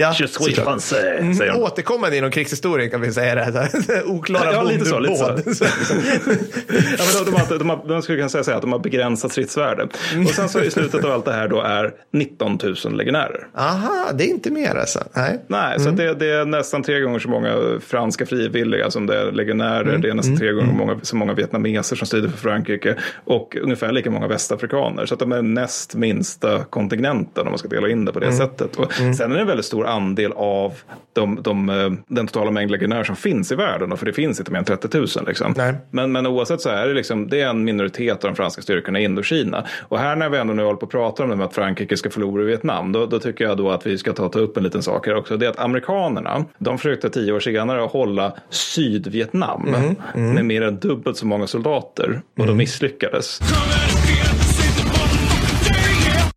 [0.00, 1.58] ja, Je suis français, säger de.
[1.62, 3.42] Återkommande inom krigshistorien kan vi säga det.
[3.42, 3.70] här.
[4.06, 4.98] Oklara Ja, lite så.
[4.98, 5.24] Lite så.
[5.64, 9.32] ja, men de, de, har, de, har, de skulle kunna säga att de har begränsat
[9.32, 9.88] stridsvärde.
[10.26, 13.46] Och sen så i slutet av allt det här då är 19 000 legionärer.
[13.54, 15.00] Aha, det är inte mer alltså.
[15.12, 15.40] Nej.
[15.46, 19.20] Nej, så att det, det är nästan tre gånger så många franska frivilliga som det
[19.20, 19.98] är legionärer.
[19.98, 22.94] Det är nästan tre gånger många, så många vietnameser som strider för Frankrike.
[23.24, 25.06] Och ungefär lika många västafrikaner.
[25.06, 28.32] Så att de är näst minsta kontingenten om man ska dela in det på det
[28.32, 28.76] sättet.
[28.76, 30.72] Och Sen är det en väldigt stor andel av
[31.12, 33.96] de, de, eh, den totala mängd legionärer som finns i världen.
[33.96, 35.06] För det finns inte mer än 30 000.
[35.26, 35.54] Liksom.
[35.56, 35.74] Nej.
[35.90, 39.00] Men, men oavsett så är det, liksom, det är en minoritet av de franska styrkorna
[39.00, 39.66] i Indokina.
[39.80, 41.96] Och här när vi ändå nu håller på att prata om det med att Frankrike
[41.96, 44.56] ska förlora i Vietnam, då, då tycker jag då att vi ska ta, ta upp
[44.56, 45.36] en liten sak här också.
[45.36, 51.16] Det är att amerikanerna, de försökte tio år senare hålla Sydvietnam med mer än dubbelt
[51.16, 53.40] så många soldater och de misslyckades.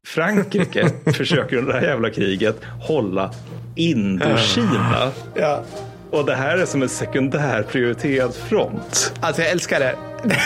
[0.08, 3.32] Frankrike försöker under det här jävla kriget hålla
[3.75, 5.12] Indokina.
[5.36, 5.63] Ja.
[6.11, 9.13] Och det här är som en sekundär prioriterad front.
[9.19, 9.95] Alltså jag älskar det.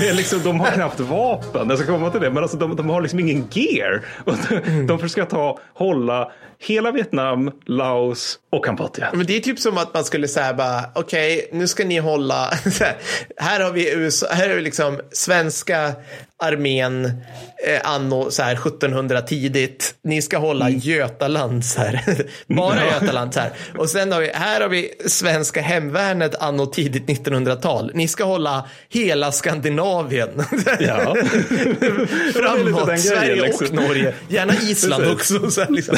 [0.00, 2.76] Det är liksom, de har knappt vapen, jag ska komma till det, men alltså, de,
[2.76, 4.02] de har liksom ingen gear.
[4.24, 6.32] Och de, de försöker ta, hålla
[6.62, 9.10] hela Vietnam, Laos och Kambodja.
[9.12, 12.44] Men det är typ som att man skulle säga bara, okej, nu ska ni hålla,
[12.80, 12.96] här,
[13.36, 15.92] här har vi USA, här har vi liksom svenska
[16.38, 17.04] armén
[17.66, 19.94] eh, anno så här 1700 tidigt.
[20.04, 20.80] Ni ska hålla Mm.
[20.82, 22.24] Götaland så här.
[22.46, 23.50] Bara Götaland så här.
[23.78, 27.90] Och sen har vi, här har vi svenska hemvärnet anno tidigt 1900-tal.
[27.94, 30.30] Ni ska hålla hela Skandinavien.
[30.80, 31.16] Ja.
[32.34, 33.66] Framåt, Sverige grejen, liksom.
[33.66, 34.14] och Norge.
[34.28, 35.50] Gärna Island också.
[35.50, 35.96] Så här, liksom.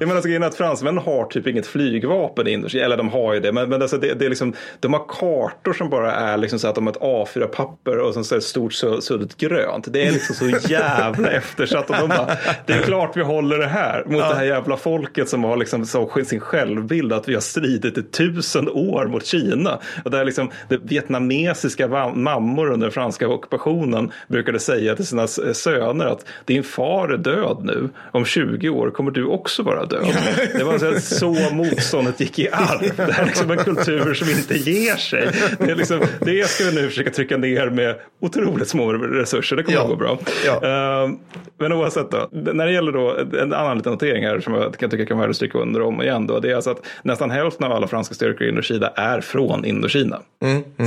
[0.00, 2.84] Jag menar, så grejen är att fransmännen har typ inget flygvapen i Indokina.
[2.84, 3.52] Eller de har ju det.
[3.52, 6.68] Men, men alltså det, det är liksom, de har kartor som bara är liksom så
[6.68, 9.92] att de har ett A4-papper och sen så är ett stort su- suddigt grönt.
[9.92, 11.90] Det är liksom så jävla eftersatt.
[11.90, 15.28] Och de bara, det är klart vi håller det här mot det här jävla folket
[15.28, 19.78] som har liksom så sin självbild att vi har stridit i tusen år mot Kina.
[20.04, 26.06] Och där liksom det vietnamesiska mammor under den franska ockupationen brukade säga till sina söner
[26.06, 27.88] att din far är död nu.
[28.10, 30.06] Om 20 år kommer du också vara död.
[30.54, 32.92] Det var så, så motståndet gick i arv.
[32.96, 35.28] Det här är liksom en kultur som inte ger sig.
[35.58, 39.56] Det, är liksom, det ska vi nu försöka trycka ner med otroligt små resurser.
[39.56, 39.82] Det kommer Ja.
[39.82, 40.18] att gå bra.
[40.46, 40.66] Ja.
[41.04, 41.16] Ehm,
[41.58, 44.90] men oavsett då, när det gäller då en annan liten notering här som jag kan
[44.90, 46.40] tycka kan vara värd att stryka under om igen då.
[46.40, 50.20] Det är alltså att nästan hälften av alla franska styrkor i Indokina är från Indokina.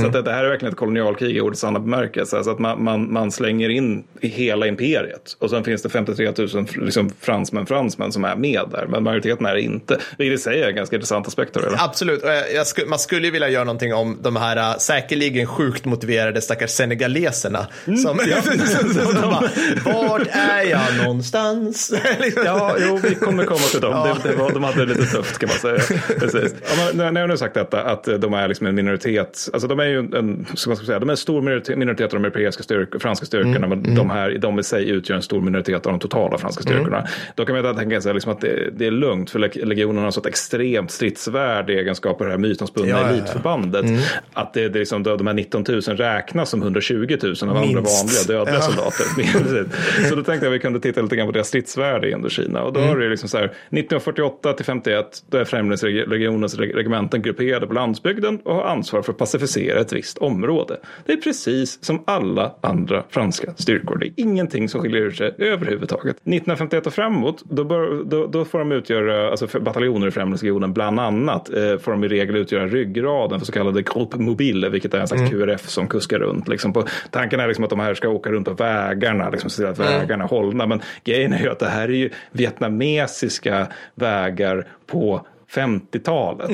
[0.00, 2.44] Så att det, här är verkligen ett kolonialkrig i ordets sanna bemärkelse.
[2.44, 5.36] Så att man, man, man slänger in i hela imperiet.
[5.38, 8.86] Och sen finns det 53 000 liksom, fransmän, fransmän som är med där.
[8.88, 9.98] Men majoriteten är det inte.
[10.18, 11.56] Vilket i sig är en ganska intressant aspekt.
[11.56, 11.84] av det, Eller?
[11.84, 12.22] Absolut,
[12.64, 16.70] sku, man skulle ju vilja göra någonting om de här äh, säkerligen sjukt motiverade stackars
[16.70, 17.66] senegaleserna.
[17.86, 18.18] Mm, Som,
[18.92, 21.92] som de bara, vart är jag någonstans?
[22.20, 22.42] Liksom.
[22.44, 24.18] Ja, jo, vi kommer komma till dem.
[24.22, 26.00] Det, det var, de hade det lite tufft kan man säga.
[26.20, 26.54] Precis.
[26.62, 29.48] Ja, men när, jag nu sagt detta, att de är liksom en minoritet.
[29.52, 31.42] Alltså de är ju en, som man ska säga, de är en stor
[31.76, 33.66] minoritet, av de europeiska styrk, franska styrkorna.
[33.66, 37.06] Men de, här, de i sig utgör en stor minoritet av de totala franska styrkorna.
[37.34, 40.10] Då kan man tänka sig liksom att det, det är lugnt, för leg- legionen har
[40.10, 43.12] så ett extremt stridsvärde i egenskap av det här mytomspunna Ja, ja, ja.
[43.12, 43.84] elitförbandet.
[44.32, 47.64] Att det, det är liksom, de här 19 000 räknas som 120 000 av andra
[47.80, 49.04] vanliga dödliga soldater.
[50.08, 52.62] Så då tänkte jag att vi kunde titta lite grann på deras stridsvärde i Indokina.
[52.62, 52.90] Och då Mm.
[52.94, 57.72] har det liksom så här, 1948 till 51, då är Främlingslegionens reg- regementen grupperade på
[57.72, 60.76] landsbygden och har ansvar för att pacificera ett visst område.
[61.06, 63.98] Det är precis som alla andra franska styrkor.
[63.98, 66.16] Det är ingenting som skiljer ut sig överhuvudtaget.
[66.16, 71.00] 1951 och framåt, då, bör, då, då får de utgöra, alltså bataljoner i Främlingslegionen, bland
[71.00, 74.98] annat eh, får de i regel utgöra ryggraden för så kallade Groupe Mobile, vilket är
[74.98, 76.48] en slags QRF som kuskar runt.
[76.48, 79.56] Liksom på, tanken är liksom att de här ska åka runt på vägarna, liksom se
[79.56, 80.66] till att vägarna är hållna.
[80.66, 86.50] Men grejen är ju att det här är ju vietnamesiska vägar på 50-talet.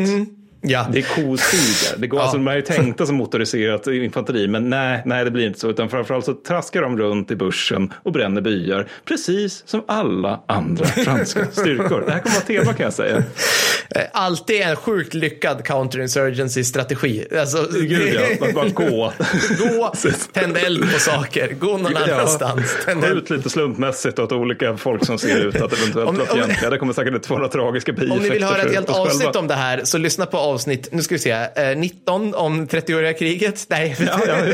[0.64, 0.86] Ja.
[0.92, 1.96] Det är kostigar.
[1.98, 5.46] Det går alltså, de är ju tänkta som motoriserat infanteri, men nej, nej, det blir
[5.46, 5.68] inte så.
[5.70, 10.84] Utan framförallt så traskar de runt i bussen och bränner byar, precis som alla andra
[10.86, 12.02] franska styrkor.
[12.06, 13.16] Det här kommer att vara tema kan jag säga.
[13.16, 17.38] Eh, Alltid en sjukt lyckad counterinsurgency-strategi.
[17.40, 19.12] Alltså, Gud ja, att bara gå.
[19.58, 19.92] gå,
[20.32, 22.14] tänd eld på saker, gå någon Ja.
[22.14, 22.76] annanstans.
[22.84, 23.18] Tänd Ta eld.
[23.18, 26.70] ut lite slumpmässigt åt olika folk som ser ut att eventuellt vara fientliga.
[26.70, 29.46] Det kommer säkert få några tragiska bieffekter Om ni vill höra ett helt avsnitt om
[29.46, 33.66] det här så lyssna på avsnitt, nu ska vi se, eh, 19 om 30-åriga kriget.
[33.68, 34.34] Nej, Ja, ja,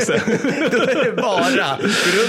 [0.71, 1.77] då är det bara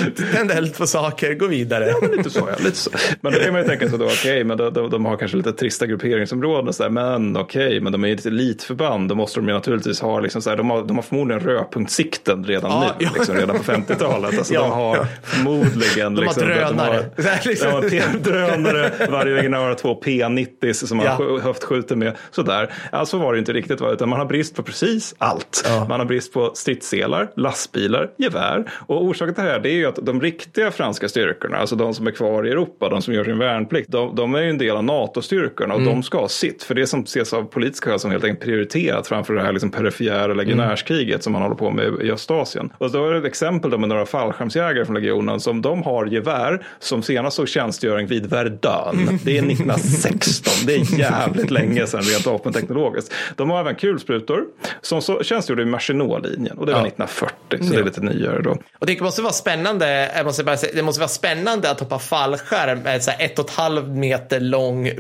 [0.05, 1.95] runt, tänd eld på saker, gå vidare.
[2.17, 2.91] lite så, ja, lite så.
[3.21, 5.37] Men då kan man ju tänka sig då, okej, men då, då, de har kanske
[5.37, 9.15] lite trista grupperingsområden och så där, men okej, men de är ju ett elitförband, då
[9.15, 12.71] måste de ju naturligtvis ha, liksom så här, de, har, de har förmodligen rödpunktssikten redan
[12.71, 13.11] Ja, nu, ja.
[13.15, 14.39] liksom, redan på 50-talet.
[14.39, 15.07] Alltså, Ja, de har ja.
[15.23, 16.15] förmodligen...
[16.15, 17.05] De har liksom, drönare.
[17.17, 21.17] De har, liksom- de har drönare, varje region har två P90 som man Ja.
[21.21, 21.39] ja.
[21.39, 22.17] höftskjuter med.
[22.31, 22.73] Sådär.
[22.93, 25.63] Alltså var det inte riktigt, va, utan man har brist på precis allt.
[25.69, 25.87] Ja.
[25.89, 28.71] Man har brist på stridsselar, lastbilar, gevär.
[28.87, 31.95] Och orsaken till det här det är ju att de riktiga franska styrkorna, alltså de
[31.95, 34.59] som är kvar i Europa, de som gör sin värnplikt, de, de är ju en
[34.59, 36.63] del av NATO-styrkorna och de ska ha sitt.
[36.63, 39.71] För det som ses av politiska skäl som helt enkelt prioriterat framför det här liksom
[39.71, 42.73] perifera legionärskriget som man håller på med i Östasien.
[42.79, 46.07] Och då är det ett exempel då med några fallskärmsjägare från legionen som de har
[46.07, 49.19] gevär som senast såg tjänstgöring vid Verdun.
[49.25, 53.15] Det är 1916, det är jävligt länge sedan rent vapenteknologiskt.
[53.37, 54.45] De har även kulsprutor
[54.81, 56.87] som så tjänstgjorde i Maginot-linjen och det var Ja.
[56.87, 57.35] 1940
[57.67, 58.57] så det är lite nyare då.
[58.79, 61.99] Och det måste vara spännande, jag måste bara säga, det måste vara spännande att hoppa
[61.99, 64.85] fallskärm med så här ett och ett halvt meter lång.
[64.85, 64.97] Det,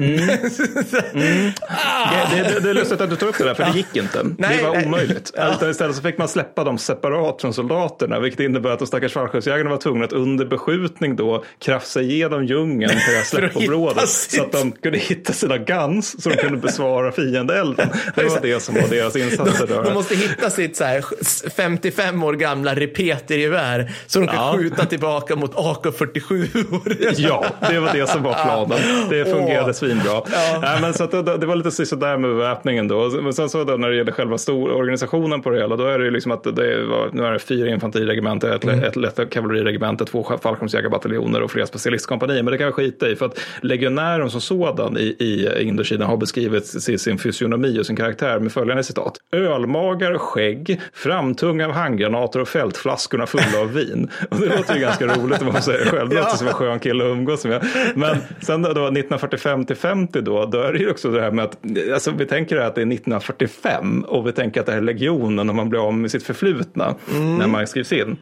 [2.36, 4.22] det, det, det är lustigt att du tar upp det där, för det gick inte.
[4.38, 4.86] Nej, det var nej.
[4.86, 5.32] omöjligt.
[5.34, 9.12] Utan istället så fick man släppa dem separat från soldaterna, vilket innebär att de stackars
[9.12, 14.42] fallskärmsjägarna var tvungna att under beskjutning då krafsa igenom djungeln till det här sitt- så
[14.42, 17.88] att de kunde hitta sina guns så de kunde besvara fiendeelden.
[18.14, 19.66] Det var, var det som var deras insatser.
[19.66, 19.83] Då.
[19.83, 21.05] De måste hitta sitt så här
[21.50, 24.55] 55 år gamla repetergevär som de kan Ja.
[24.59, 27.14] skjuta tillbaka mot AK47.
[27.16, 28.79] Ja, det var det som var planen.
[29.11, 29.72] Det fungerade Åh.
[29.72, 30.22] svinbra.
[30.62, 33.09] Nej, men så att det, det var lite sådär med beväpningen då.
[33.22, 35.98] Men sen så då, när det gäller själva stor organisationen på det hela, då är
[35.98, 38.85] det ju liksom att det var, nu är det fyra infanteriregementen, ett, Mm.
[38.85, 42.42] ett lätt kavalleriregemente, två fallskärmsjägarbataljoner och flera specialistkompanier.
[42.42, 46.16] Men det kan vi skita i, för att legionären som sådan i, i Indokina har
[46.16, 46.66] beskrivit
[47.00, 49.18] sin fysionomi och sin karaktär med följande citat.
[49.33, 54.11] Ölmagar, skägg, framtung av handgranater och fältflaskorna fulla av vin.
[54.30, 56.09] Och det låter ju ganska roligt om man säger det själv.
[56.09, 57.66] Det låter som en skön kille att umgås med.
[57.94, 61.44] Men sen då 1945 till 50 då, då är det ju också det här med
[61.44, 61.59] att
[61.94, 65.48] alltså, vi tänker att det är 1945 och vi tänker att det här är legionen
[65.48, 66.94] och man blir av med sitt förflutna
[67.38, 68.16] när man skrivs in.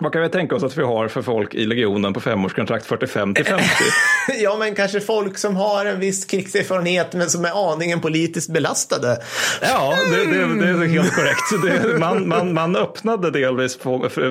[0.00, 3.34] Vad kan vi tänka oss att vi har för folk i legionen på femårskontrakt 45
[3.34, 3.64] till 50?
[4.42, 9.17] ja, men kanske folk som har en viss krigserfarenhet men som är aningen politiskt belastade.
[9.62, 11.62] Ja, det, det, det är helt korrekt.
[11.64, 13.78] Det, man, man, man öppnade delvis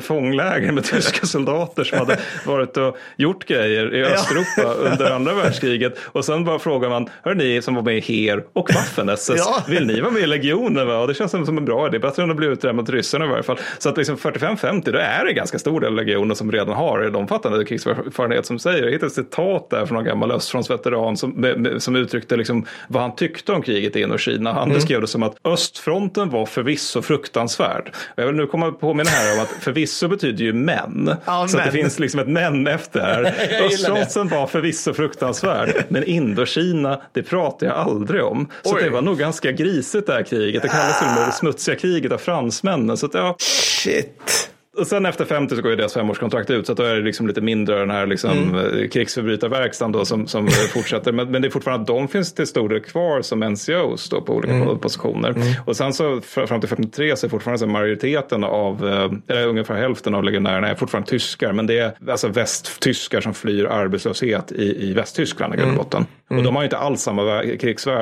[0.02, 6.00] fångläger med tyska soldater som hade varit och gjort grejer i Östeuropa under andra världskriget.
[6.06, 9.64] Och sen bara frågar man, hör ni som var med i HER och Waffen-SS, Ja.
[9.68, 10.88] vill ni vara med i legionen?
[10.88, 10.98] Va?
[11.00, 13.26] Och det känns som, som en bra idé, bättre än att bli uträdd mot ryssarna
[13.26, 13.60] i varje fall.
[13.78, 17.00] Så att liksom 45-50, då är det ganska stor del av legionen som redan har
[17.00, 21.46] en omfattande krigserfarenhet som säger, jag hittade ett citat där från en gammal östfrontsveteran som,
[21.80, 24.54] som uttryckte liksom vad han tyckte om kriget i Indokina.
[24.54, 27.92] Han beskrev det som att östfronten var förvisso fruktansvärd.
[28.16, 31.16] Och jag vill nu komma och påminna här om att förvisso betyder ju män.
[31.26, 31.82] Ja, så att det men.
[31.82, 33.36] finns liksom ett men efter här.
[33.66, 38.50] Östfronten var förvisso fruktansvärd, men Indokina, det pratar jag aldrig om.
[38.64, 38.84] Så Oj.
[38.84, 40.62] det var nog ganska grisigt det här kriget.
[40.62, 42.98] Det kallas till och med det smutsiga kriget av fransmännen.
[42.98, 44.47] Så att, ja, Shit.
[44.78, 47.02] Och sen efter 50 så går ju deras femårskontrakt ut så att då är det
[47.02, 48.56] liksom lite mindre den här liksom, Mm.
[48.82, 51.12] eh, krigsförbrytarverkstan då som, som fortsätter.
[51.12, 54.22] Men, men det är fortfarande att de finns till stor del kvar som NCOs då
[54.22, 54.80] på olika Mm.
[54.80, 55.36] positioner.
[55.66, 59.48] Och sen så fr- fram till 53 så är fortfarande så majoriteten av, eh, eller
[59.48, 61.52] ungefär hälften av legionärerna är fortfarande tyskar.
[61.54, 65.80] Men det är alltså västtyskar som flyr arbetslöshet i, i Västtyskland i grund Mm.
[65.80, 66.06] och botten.
[66.30, 67.44] Och de har ju inte alls samma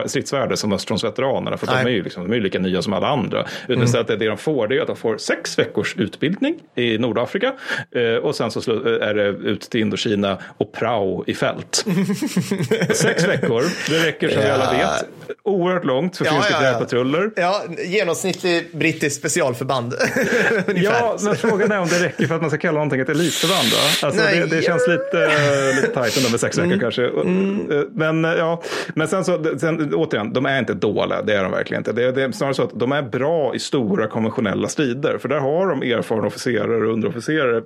[0.05, 3.45] stridsvärde som östfrontsveteranerna för de är ju liksom, de är lika nya som alla andra.
[3.67, 6.97] Utan istället är det de får det är att de får sex veckors utbildning i
[6.97, 7.53] Nordafrika
[7.95, 11.85] eh, och sen så slu- är det ut till Indokina och prao i fält.
[12.93, 14.77] sex veckor, det räcker som vi alla Ja.
[14.77, 15.05] vet.
[15.43, 16.79] Oerhört långt för Ja, finska ja, ja.
[16.79, 17.31] patruller.
[17.35, 19.93] Ja, genomsnittlig brittisk specialförband.
[20.75, 23.67] Ja, men frågan är om det räcker för att man ska kalla någonting ett elitförband.
[23.71, 24.07] Va?
[24.07, 24.61] Alltså, Nej, det, det ja.
[24.61, 27.05] känns lite, uh, lite tajt ändå med sex veckor kanske.
[27.05, 28.61] Eh, Men, eh, ja.
[28.93, 31.91] men sen så, sen, återigen, de är inte dåliga, det är de verkligen inte.
[31.91, 35.17] Det, det är snarare så att de är bra i stora konventionella strider.
[35.17, 37.61] För där har de erfarna officerare och underofficerare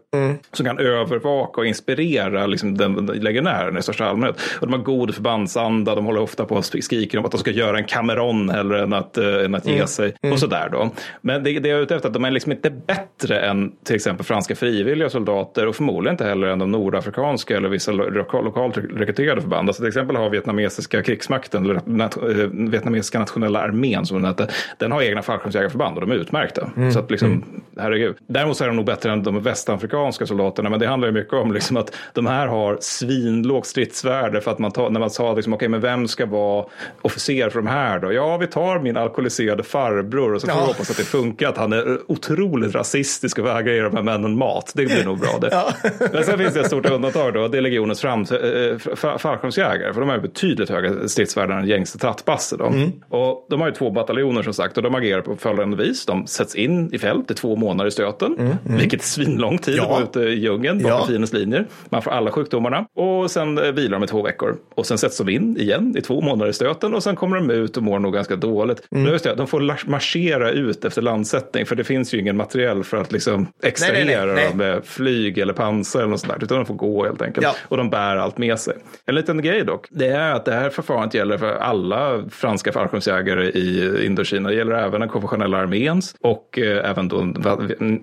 [0.52, 4.42] som kan övervaka och inspirera liksom, den, den legionären i största allmänhet.
[4.62, 7.52] Och de har god förbandsanda, de håller ofta på och skriker om att de ska
[7.52, 10.14] göra en Cameron hellre än att, eh, än att ge sig.
[10.32, 10.90] Och sådär då.
[11.22, 13.72] Men det, det jag är ute efter är att de är liksom inte bättre än
[13.86, 18.10] till exempel franska frivilliga soldater och förmodligen inte heller än de nordafrikanska eller vissa lo-
[18.10, 19.70] lokal, lokalt rekryterade förband.
[19.70, 24.48] Alltså till exempel har vietnamesiska krigsmakten, eller nat, eh, vietnamesiska nationella armén som den heter,
[24.78, 26.70] den har egna fallskärmsjägarförband och de är utmärkta.
[26.94, 27.44] Så att liksom,
[27.78, 28.16] herregud.
[28.28, 31.34] Däremot så är de nog bättre än de västafrikanska soldaterna, men det handlar ju mycket
[31.34, 35.34] om liksom att de här har svinlågt stridsvärde för att man tar, när man sa
[35.34, 36.66] liksom, okej, men vem ska vara
[37.02, 38.14] officer för de här då?
[38.14, 40.62] Ja, vi tar min alkoholiserade farbror och så får Ja.
[40.62, 44.04] vi hoppas att det funkar, att han är otroligt rasistisk och vägrar ge de här
[44.04, 44.72] männen mat.
[44.76, 45.50] Det blir nog bra det.
[45.52, 45.74] Ja.
[46.14, 50.00] Men sen finns det ett stort undantag då, det är legionens fram, äh, fallskärmsjägare, för
[50.02, 52.58] de har ju betydligt högre stridsvärden än gängse trattbasse.
[52.58, 52.74] Då.
[53.10, 56.06] Och de har ju två bataljoner som sagt och de agerar på följande vis.
[56.06, 59.84] De sätts in i fält i två månader i stöten, vilket är svinlång tid Ja.
[59.84, 61.06] att vara ute i djungeln bakom Ja.
[61.08, 61.66] fiendens linjer.
[61.90, 64.56] Man får alla sjukdomarna och sen eh, vilar de i två veckor.
[64.76, 67.50] Och sen sätts de in igen i två månader i stöten och sen kommer de
[67.52, 68.82] ut och mår nog ganska dåligt.
[68.92, 69.04] Mm.
[69.04, 72.84] Men just det, de får marschera ut efter landsättning för det finns ju ingen materiell
[72.84, 76.66] för att liksom extrahera dem med flyg eller pansar eller något sånt där, utan de
[76.66, 77.44] får gå helt enkelt.
[77.44, 77.56] Ja.
[77.68, 78.74] Och de bär allt med sig.
[79.06, 83.46] En liten grej dock, det är att det här förfarandet gäller för alla franska fallskärmsjägare
[83.50, 84.50] i Indokina.
[84.50, 87.34] Det gäller även den konventionella arméns och eh, även då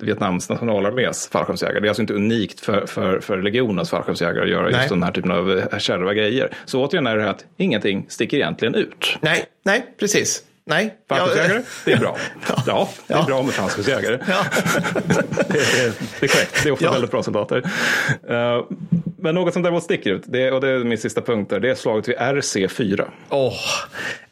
[0.00, 1.80] Vietnams nationalarmés fallskärmsjägare.
[1.80, 4.74] Det är alltså inte unikt för, för, för legionens fallskärmsjägare att göra Nej.
[4.74, 6.56] just den här typen av eh, kärva grejer.
[6.64, 9.18] Så återigen är det här att ingenting sticker egentligen ut.
[9.20, 10.42] Nej, nej, precis.
[10.68, 10.94] Nej.
[11.08, 12.16] Fallskärmsjägare, det är bra.
[12.66, 13.24] Ja, det är Ja.
[13.24, 14.18] bra med fallskärmsjägare.
[14.28, 14.44] Ja.
[15.48, 16.62] det, är, det är korrekt.
[16.62, 16.92] Det är ofta Ja.
[16.92, 17.62] väldigt bra soldater.
[18.28, 18.64] Eh,
[19.18, 21.70] Men något som däremot sticker ut, det, och det är min sista punkt där, det
[21.70, 23.04] är slaget vid RC4.
[23.30, 23.54] Åh,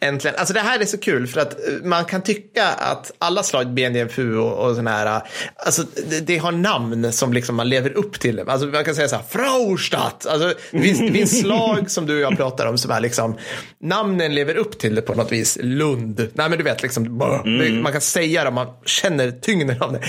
[0.01, 0.37] äntligen.
[0.39, 3.69] Alltså det här är så kul för att eh, man kan tycka att alla slag
[3.75, 5.23] BNDFU och, och sådana här,
[5.57, 8.41] alltså det, det, har namn som liksom man lever upp till.
[8.41, 10.27] Alltså man kan säga så här, Fraustadt.
[10.27, 13.39] Alltså det finns, det finns slag som du och jag pratar om som är liksom,
[13.83, 15.59] namnen lever upp till det på något vis.
[15.61, 17.83] Lund, nej men du vet liksom, mm.
[17.83, 20.01] man kan säga det, man känner tyngden av det.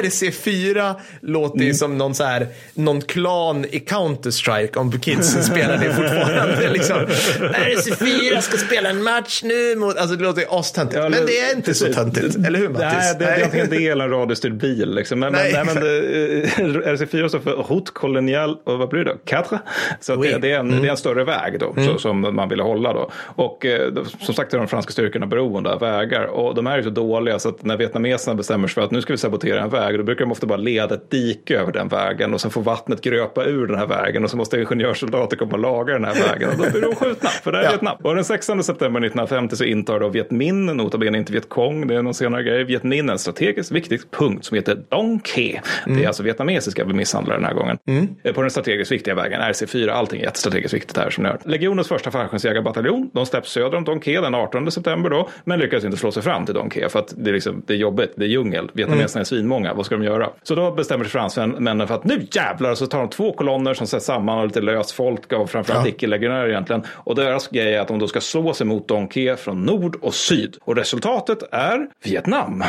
[0.00, 1.74] RC4 låter ju mm.
[1.74, 6.70] som någon så här, någon klan i Counter-Strike om kids spelar det fortfarande.
[6.72, 11.02] liksom, RC4 ska spela en match nu mot, alltså det låter ju astöntigt.
[11.02, 11.86] Ja, men det är inte precis.
[11.86, 12.88] så töntigt, eller hur Mattis?
[12.92, 14.94] Nej, det, det är antingen det eller en radiostyrd bil.
[14.94, 15.20] Liksom.
[15.20, 15.52] Men, nej.
[15.52, 19.18] men, nej, men det, eh, RC4 står för Route Colonial, och vad blir det då?
[19.24, 19.58] Quatre?
[20.00, 20.32] Så oui.
[20.32, 20.82] det, det, är en, mm.
[20.82, 21.86] det är en större väg då, mm.
[21.86, 23.10] så, som man ville hålla då.
[23.14, 26.24] Och eh, som sagt är de franska styrkorna beroende av vägar.
[26.24, 29.00] Och de är ju så dåliga så att när vietnameserna bestämmer sig för att nu
[29.00, 31.88] ska vi sabotera en väg, då brukar de ofta bara leda ett dike över den
[31.88, 35.52] vägen och sen får vattnet gröpa ur den här vägen och så måste ingenjörssoldater komma
[35.52, 37.70] och laga den här vägen och då blir de skjutna, för det är ja.
[37.70, 37.96] Vietnam.
[38.02, 41.94] Och den 16 september 1950 så intar då Viet Minh, notabene inte Viet Cong, det
[41.94, 45.50] är någon senare grej, Viet Minh en strategiskt viktig punkt som heter Dong Ke.
[45.50, 45.60] Mm.
[45.84, 46.06] Det är mm.
[46.06, 47.78] alltså vietnamesiska vi misshandlar den här gången.
[47.86, 48.08] Mm.
[48.22, 51.38] Eh, på den strategiskt viktiga vägen, RC4, allting är jättestrategiskt viktigt här som ni hör.
[51.44, 55.84] Legionens första fallskärmsjägarbataljon, de släpps söder om Dong Ke den 18 september då, men lyckas
[55.84, 58.12] inte slå sig fram till Dong Ke för att det är, liksom, det är jobbigt,
[58.16, 60.30] det är djungel, vietnameserna är svinmånga, vad ska de göra?
[60.42, 63.86] Så då bestämmer sig fransmännen för att nu jävlar så tar de två kolonner som
[63.86, 65.90] sätts samman och lite löst folk och framförallt ja.
[65.90, 66.82] icke-legionärer egentligen.
[66.88, 69.96] Och deras grej är att de då ska slå sig mot Don Ke från nord
[70.00, 70.56] och syd.
[70.64, 72.64] Och resultatet är Vietnam.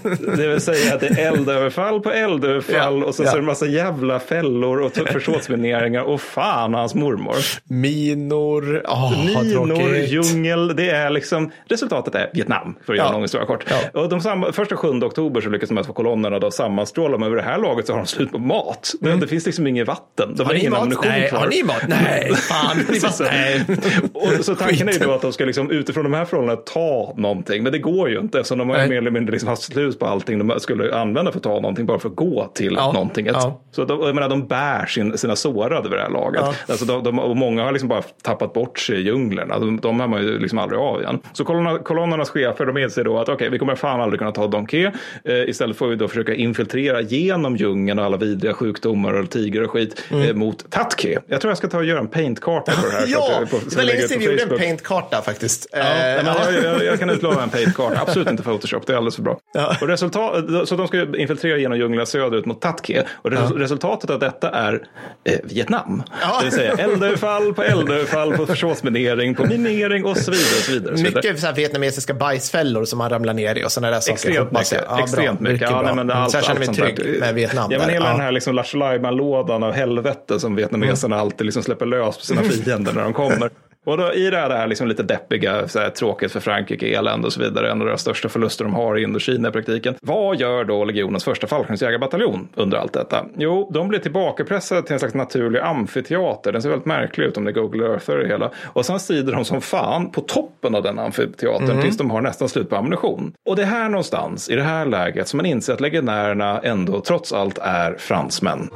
[0.36, 3.06] det vill säga att det är eldöverfall på eldöverfall ja.
[3.06, 3.26] och så, ja.
[3.26, 7.36] så är det en massa jävla fällor och försåtsmineringar och fan hans mormor.
[7.64, 13.22] Minor, oh, Minor, djungel, det är liksom resultatet är Vietnam för att göra en lång
[13.22, 13.64] historia kort.
[13.94, 17.26] Och de samma, första 7 oktober så lyckas de här två kolonnerna då sammanstråla men
[17.26, 18.92] över det här laget så har de slut på mat.
[19.02, 19.20] Mm.
[19.20, 20.34] Det finns liksom inget vatten.
[20.36, 21.38] De har, har ingen ammunition kvar.
[21.38, 21.88] Har ni mat?
[21.88, 22.76] Nej, fan.
[23.20, 23.64] Nej.
[24.12, 27.14] och så tanken är ju då att de ska liksom utifrån de här förhållandena ta
[27.16, 27.62] någonting.
[27.62, 30.06] Men det går ju inte eftersom de har mer eller mindre liksom haft slut på
[30.06, 32.92] allting de skulle använda för att ta någonting bara för att gå till ja.
[32.92, 33.26] någonting.
[33.26, 33.60] Ja.
[33.70, 36.40] Så de, jag menar, de bär sin, sina sårade vid det här laget.
[36.44, 36.54] Ja.
[36.68, 39.58] Alltså de, de, och många har liksom bara tappat bort sig i djunglerna.
[39.58, 41.20] De, de har man ju liksom aldrig av igen.
[41.36, 44.32] Så kolonna, kolonnernas chefer de inser då att okej, okay, vi kommer fan aldrig kunna
[44.32, 44.92] ta Don Ke.
[45.24, 49.62] Eh, istället får vi då försöka infiltrera genom djungeln och alla vidriga sjukdomar och tigrar
[49.62, 50.28] och skit mm.
[50.28, 51.20] eh, mot Tatke.
[51.26, 53.06] Jag tror jag ska ta och göra en paintkarta på det här.
[53.08, 55.66] ja, på, det var länge sedan vi gjorde en paintkarta faktiskt.
[55.72, 55.84] Ja, uh,
[56.26, 59.38] jag, jag, jag, kan utlova en paintkarta, absolut inte Photoshop, det är alldeles för bra.
[59.54, 59.76] Ja.
[59.80, 63.06] Och resultat, så de ska infiltrera genom djungeln söderut mot Tatke.
[63.12, 64.86] Och res, resultatet av detta är
[65.24, 66.02] eh, Vietnam.
[66.38, 70.46] Det vill säga eldöverfall på eldöverfall på försvarsminering, på minering och så vidare.
[70.46, 71.25] Och så vidare, och så vidare.
[71.28, 74.12] Mycket så här vietnamesiska bajsfällor som man ramlar ner i och sådana där saker.
[74.12, 74.84] Extremt mycket.
[74.88, 75.52] Ja, extremt mycket.
[75.52, 77.72] mycket ja, nej, men allt, så jag känner mig trygg med Vietnam.
[77.72, 81.26] Ja, men hela den här liksom Lattjo lådan av helvete som vietnameserna mm.
[81.26, 83.50] alltid liksom släpper lös på sina fiender när de kommer.
[83.86, 87.32] Och då, i det här, liksom lite deppiga, så här, tråkigt för Frankrike, elände och
[87.32, 89.94] så vidare, en av deras största förluster de har i Indokina i praktiken.
[90.02, 93.26] Vad gör då legionens första fallskärmsjägarbataljon under allt detta?
[93.38, 96.52] Jo, de blir tillbakapressade till en slags naturlig amfiteater.
[96.52, 98.50] Den ser väldigt märklig ut om det Google Earthar det hela.
[98.64, 101.82] Och sen strider de som fan på toppen av den amfiteatern mm.
[101.82, 103.32] tills de har nästan slut på ammunition.
[103.48, 107.00] Och det är här någonstans, i det här läget, som man inser att legionärerna ändå
[107.00, 108.70] trots allt är fransmän.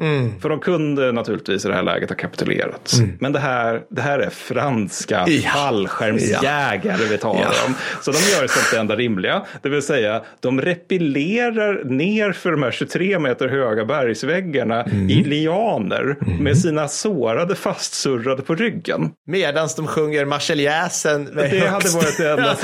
[0.00, 0.40] Mm.
[0.40, 2.92] För de kunde naturligtvis i det här läget ha kapitulerat.
[2.98, 3.16] Mm.
[3.20, 5.50] Men det här, det här är franska ja.
[5.50, 7.08] fallskärmsjägare ja.
[7.10, 7.66] vi talar ja.
[7.66, 7.74] om.
[8.02, 9.42] Så de gör istället det enda rimliga.
[9.62, 15.10] Det vill säga, de repillerar ner för de här 23 meter höga bergsväggarna mm.
[15.10, 16.44] i lianer mm.
[16.44, 19.10] med sina sårade fastsurrade på ryggen.
[19.26, 21.24] Medan de sjunger marseljäsen.
[21.34, 21.66] Det högst.
[21.66, 22.56] hade varit det enda.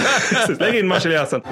[0.64, 1.42] Lägg in marseljäsen.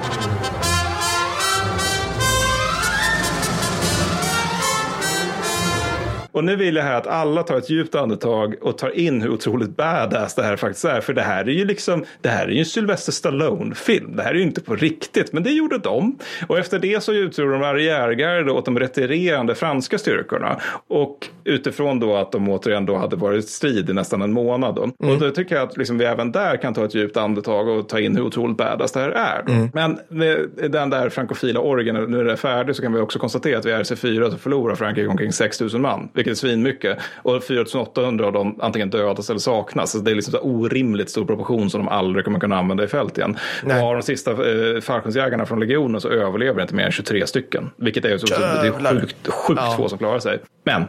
[6.33, 9.29] Och nu vill jag här att alla tar ett djupt andetag och tar in hur
[9.29, 11.01] otroligt badass det här faktiskt är.
[11.01, 14.15] För det här är ju liksom, det här är ju en Sylvester Stallone-film.
[14.15, 16.17] Det här är ju inte på riktigt, men det gjorde de.
[16.47, 20.59] Och efter det så utgjorde de arriärgarde åt de retirerande franska styrkorna.
[20.87, 24.75] Och utifrån då att de återigen då hade varit i strid i nästan en månad.
[24.75, 24.83] Då.
[24.83, 25.15] Mm.
[25.15, 27.89] Och då tycker jag att liksom vi även där kan ta ett djupt andetag och
[27.89, 29.43] ta in hur otroligt badass det här är.
[29.47, 29.69] Mm.
[29.73, 33.59] Men med den där frankofila orgen, nu är det färdigt, så kan vi också konstatera
[33.59, 36.97] att vid RC4 så förlorar Frankrike omkring 6 000 man vilket är svinmycket.
[37.15, 39.91] Och 4800 av dem antingen dödas eller saknas.
[39.91, 42.87] Så det är liksom så orimligt stor proportion som de aldrig kommer kunna använda i
[42.87, 43.37] fält igen.
[43.63, 43.81] Nej.
[43.81, 47.69] Och av de sista eh, fallskärmsjägarna från legionen så överlever inte mer än 23 stycken.
[47.77, 49.73] Vilket är, så, så, det är sjukt, sjukt ja.
[49.77, 50.39] få som klarar sig.
[50.63, 50.83] Men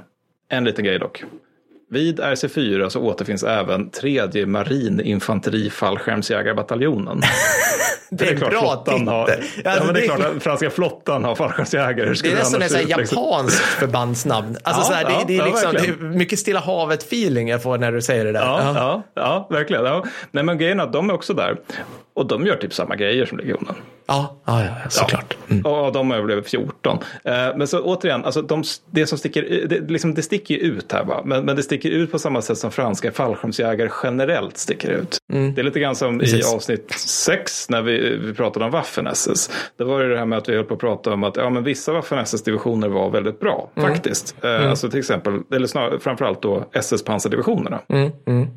[0.49, 1.25] en liten grej dock.
[1.95, 7.21] Vid RC4 så återfinns även tredje marininfanterifallskärmsjägarbataljonen.
[8.11, 9.09] Det är, klart bra titel.
[9.09, 9.31] har,
[9.65, 12.15] ja, Alltså, men det är det- klart att franska flottan har fallskärmsjägare.
[12.23, 12.97] Det är nästan ett liksom?
[13.19, 14.57] japanskt förbandsnamn.
[14.63, 17.51] Alltså Ja, så här, det, ja, det, är ja, liksom, det är mycket Stilla havet-feeling
[17.51, 18.41] jag får när du säger det där.
[18.41, 18.73] Ja, Ja.
[18.75, 19.85] ja, ja, verkligen.
[19.85, 20.05] Ja.
[20.31, 21.57] Nej, men grejen är att de är också där.
[22.15, 23.75] Och de gör typ samma grejer som legionen.
[24.07, 25.37] Ja, ja, ja, ja, såklart.
[25.51, 25.67] Mm.
[25.67, 26.99] Och de överlever 14.
[27.25, 30.93] Eh, men så återigen, alltså de, det som sticker, det, liksom, det sticker ju ut
[30.93, 31.23] här va.
[31.25, 35.19] Men, men det sticker ut på samma sätt som franska fallskärmsjägare generellt sticker ut.
[35.55, 36.19] Det är lite grann som Mm.
[36.21, 36.53] Precis.
[36.53, 39.51] i avsnitt 6 när vi, vi pratade om Waffen-SS.
[39.79, 41.51] Det var ju det här med att vi höll på att prata om att ja,
[41.51, 43.89] men vissa Waffen-SS-divisioner var väldigt bra Mm.
[43.91, 44.37] faktiskt.
[44.45, 47.81] Eh, Alltså till exempel, eller snarare, framförallt då SS-pansardivisionerna.
[47.89, 48.11] Mm,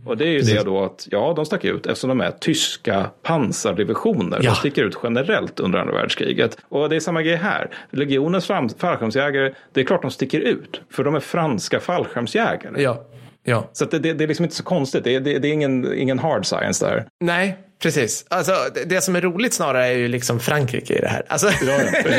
[0.05, 3.05] Och det är ju det då att ja, de stack ut eftersom de är tyska
[3.23, 4.39] pansardivisioner.
[4.41, 4.49] Ja.
[4.49, 6.57] De sticker ut generellt under andra världskriget.
[6.69, 7.69] Och det är samma grej här.
[7.91, 10.81] Legionens fallskärmsjägare, det är klart de sticker ut.
[10.91, 12.81] För de är franska fallskärmsjägare.
[12.83, 13.03] Ja,
[13.47, 13.69] ja.
[13.73, 15.03] Så det, det, det är liksom inte så konstigt.
[15.03, 17.05] Det, är- det, det är ingen, ingen hard science där.
[17.23, 18.25] Nej, precis.
[18.29, 18.53] Alltså,
[18.85, 21.23] det, som är roligt snarare är ju liksom Frankrike i det här.
[21.27, 21.77] Alltså, ja.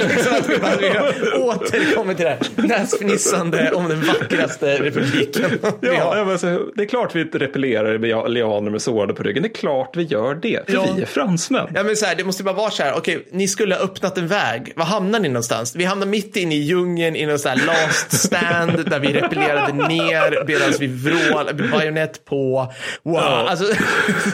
[0.09, 5.51] liksom att vi bara vi har återkommit till det här näsfnissande om den vackraste republiken
[5.81, 6.25] vi Ja, har.
[6.25, 9.43] bara säger, det är klart vi repellerar med lianer med sårade på ryggen.
[9.43, 10.61] Det är klart vi gör det.
[10.67, 10.93] För Ja.
[10.97, 11.67] vi är fransmän.
[11.75, 14.19] Ja, men så här, det måste bara vara så här, okej, ni skulle ha öppnat
[14.19, 14.73] en väg.
[14.77, 15.77] Var hamnar ni någonstans?
[15.77, 19.73] Vi hamnar mitt inne i djungeln i någon så här last stand där vi repellerade
[19.73, 22.73] ner medan vi vrålade, bajonett på.
[23.03, 23.47] Wow, Ja.
[23.49, 23.65] alltså.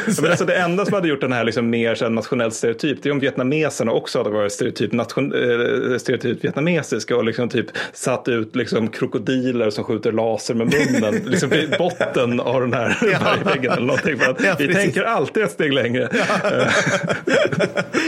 [0.07, 2.55] Ja, Men alltså det enda som hade gjort den här liksom mer så här nationellt
[2.55, 7.49] stereotyp, det är om vietnameserna också hade varit stereotyp, nation, eh, stereotyp vietnamesiska och liksom
[7.49, 12.73] typ satt ut liksom krokodiler som skjuter laser med munnen liksom vid botten av den
[12.73, 14.19] här bergväggen eller någonting.
[14.19, 16.09] För att Ja, vi tänker alltid ett steg längre.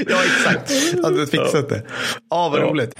[0.08, 0.72] ja, exakt.
[1.04, 1.82] Hade fixat det?
[2.30, 2.64] Ja, vad Ja.
[2.64, 2.94] roligt.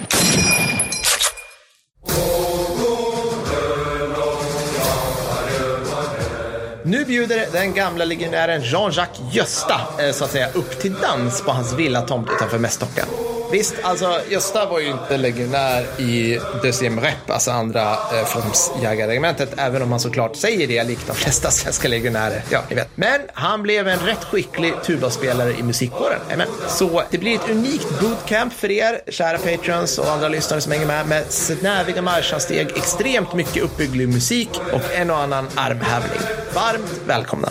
[6.89, 11.51] Nu bjuder den gamla legionären Jean-Jacques Gösta eh, så att säga upp till dans på
[11.51, 13.05] hans villatomt utanför Mästocka.
[13.51, 19.82] Visst, alltså Gösta var ju inte legionär i Deuxième Rep, alltså andra eh, formsjägarregementet, även
[19.82, 22.42] om han såklart säger det likt de flesta svenska legionärer.
[22.51, 22.88] Ja, ni vet.
[22.94, 26.20] Men han blev en rätt skicklig tubaspelare i musikkåren.
[26.32, 26.49] Amen.
[26.68, 30.86] Så det blir ett unikt bootcamp för er, kära patrons och andra lyssnare som hänger
[30.86, 36.20] med, med snäviga marschansteg, extremt mycket uppbygglig musik och en och annan armhävning.
[36.55, 37.49] Varmt välkomna.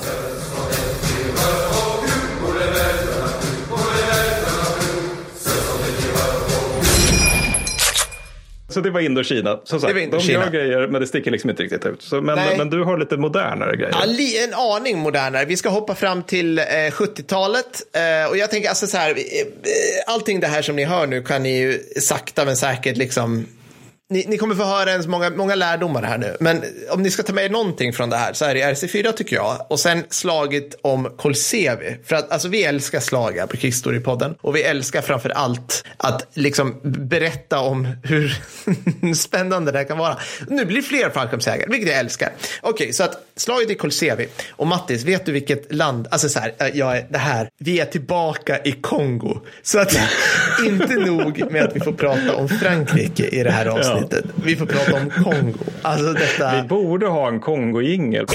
[8.76, 9.60] Så det var Indokina.
[9.64, 10.44] Som sagt, Det var de Indokina.
[10.44, 12.02] gör grejer men det sticker liksom inte riktigt ut.
[12.02, 13.92] Så, men, men du har lite modernare grejer.
[13.92, 15.46] Ja, en aning modernare.
[15.46, 17.82] Vi ska hoppa fram till eh, 70-talet.
[17.94, 21.08] Eh, och jag tänker, alltså så här, eh, eh, allting det här som ni hör
[21.08, 23.46] nu kan ni ju sakta men säkert liksom
[24.10, 26.38] ni, ni kommer få höra ens många, många lärdomar här nu.
[26.40, 29.12] Men om ni ska ta med er någonting från det här så är det RC4
[29.12, 29.66] tycker jag.
[29.70, 31.98] Och sen slaget om Kolsevi.
[32.06, 34.36] För att alltså, vi älskar slag här på Krigsstorypodden.
[34.42, 38.42] Och vi älskar framför allt att liksom berätta om hur
[39.16, 40.18] spännande det här kan vara.
[40.48, 42.32] Nu blir det fler fallskärmsjägare, vilket jag älskar.
[42.62, 44.28] Okej, så att slaget i Kolsevi.
[44.50, 46.08] Och Mattis, vet du vilket land?
[46.12, 47.50] Alltså så här, äh, jag är, det här.
[47.58, 49.40] Vi är tillbaka i Kongo.
[49.64, 50.00] Så att
[50.66, 53.95] inte nog med att vi får prata om Frankrike i det här avsnittet.
[54.46, 55.54] Vi får prata om Kongo.
[55.82, 56.62] Alltså detta.
[56.62, 58.26] Vi borde ha en Kongo-jingel.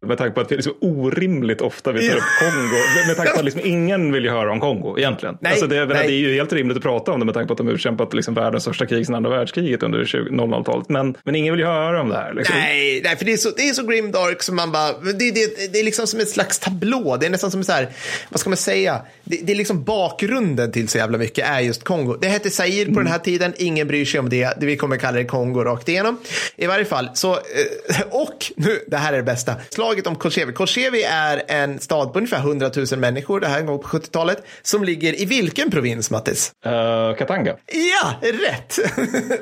[0.00, 3.06] Med tanke på att vi är så orimligt ofta vi tar upp Kongo.
[3.06, 5.38] Med tanke på att liksom ingen vill ju höra om Kongo egentligen.
[5.40, 6.06] Nej, alltså det, nej.
[6.06, 8.14] det är ju helt rimligt att prata om det med tanke på att de utkämpat
[8.14, 10.88] liksom världens största krig sedan andra världskriget under 20 00-talet.
[10.88, 12.34] Men, men ingen vill ju höra om det här.
[12.34, 12.56] Liksom.
[12.58, 15.72] Nej, nej, för det är så, det är så grimdark som man bara, det, det,
[15.72, 17.16] det är liksom som ett slags tablå.
[17.20, 17.88] Det är nästan som så här,
[18.28, 19.00] vad ska man säga?
[19.24, 22.16] Det, det är liksom bakgrunden till så jävla mycket är just Kongo.
[22.20, 24.33] Det hette Zaire på den här tiden, ingen bryr sig om det.
[24.40, 26.18] Det Vi kommer kalla det Kongo rakt igenom.
[26.56, 29.54] I varje fall, så, eh, och nu, det här är det bästa.
[29.70, 30.52] Slaget om Kolchevi.
[30.52, 34.42] Kolchevi är en stad på ungefär 100 000 människor, det här en gång på 70-talet,
[34.62, 36.52] som ligger i vilken provins, Mattis?
[36.66, 37.56] Uh, Katanga.
[37.66, 38.78] Ja, rätt!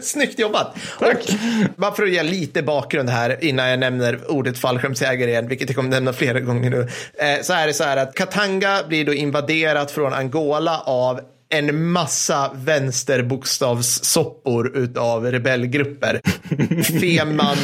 [0.04, 0.76] Snyggt jobbat.
[0.98, 1.32] Och
[1.76, 5.76] bara för att ge lite bakgrund här innan jag nämner ordet fallskärmsjägare igen, vilket jag
[5.76, 6.80] kommer nämna flera gånger nu,
[7.14, 11.20] eh, så är det så här att Katanga blir då invaderat från Angola av
[11.52, 16.20] en massa vänsterbokstavssoppor utav rebellgrupper.
[17.00, 17.56] Feman,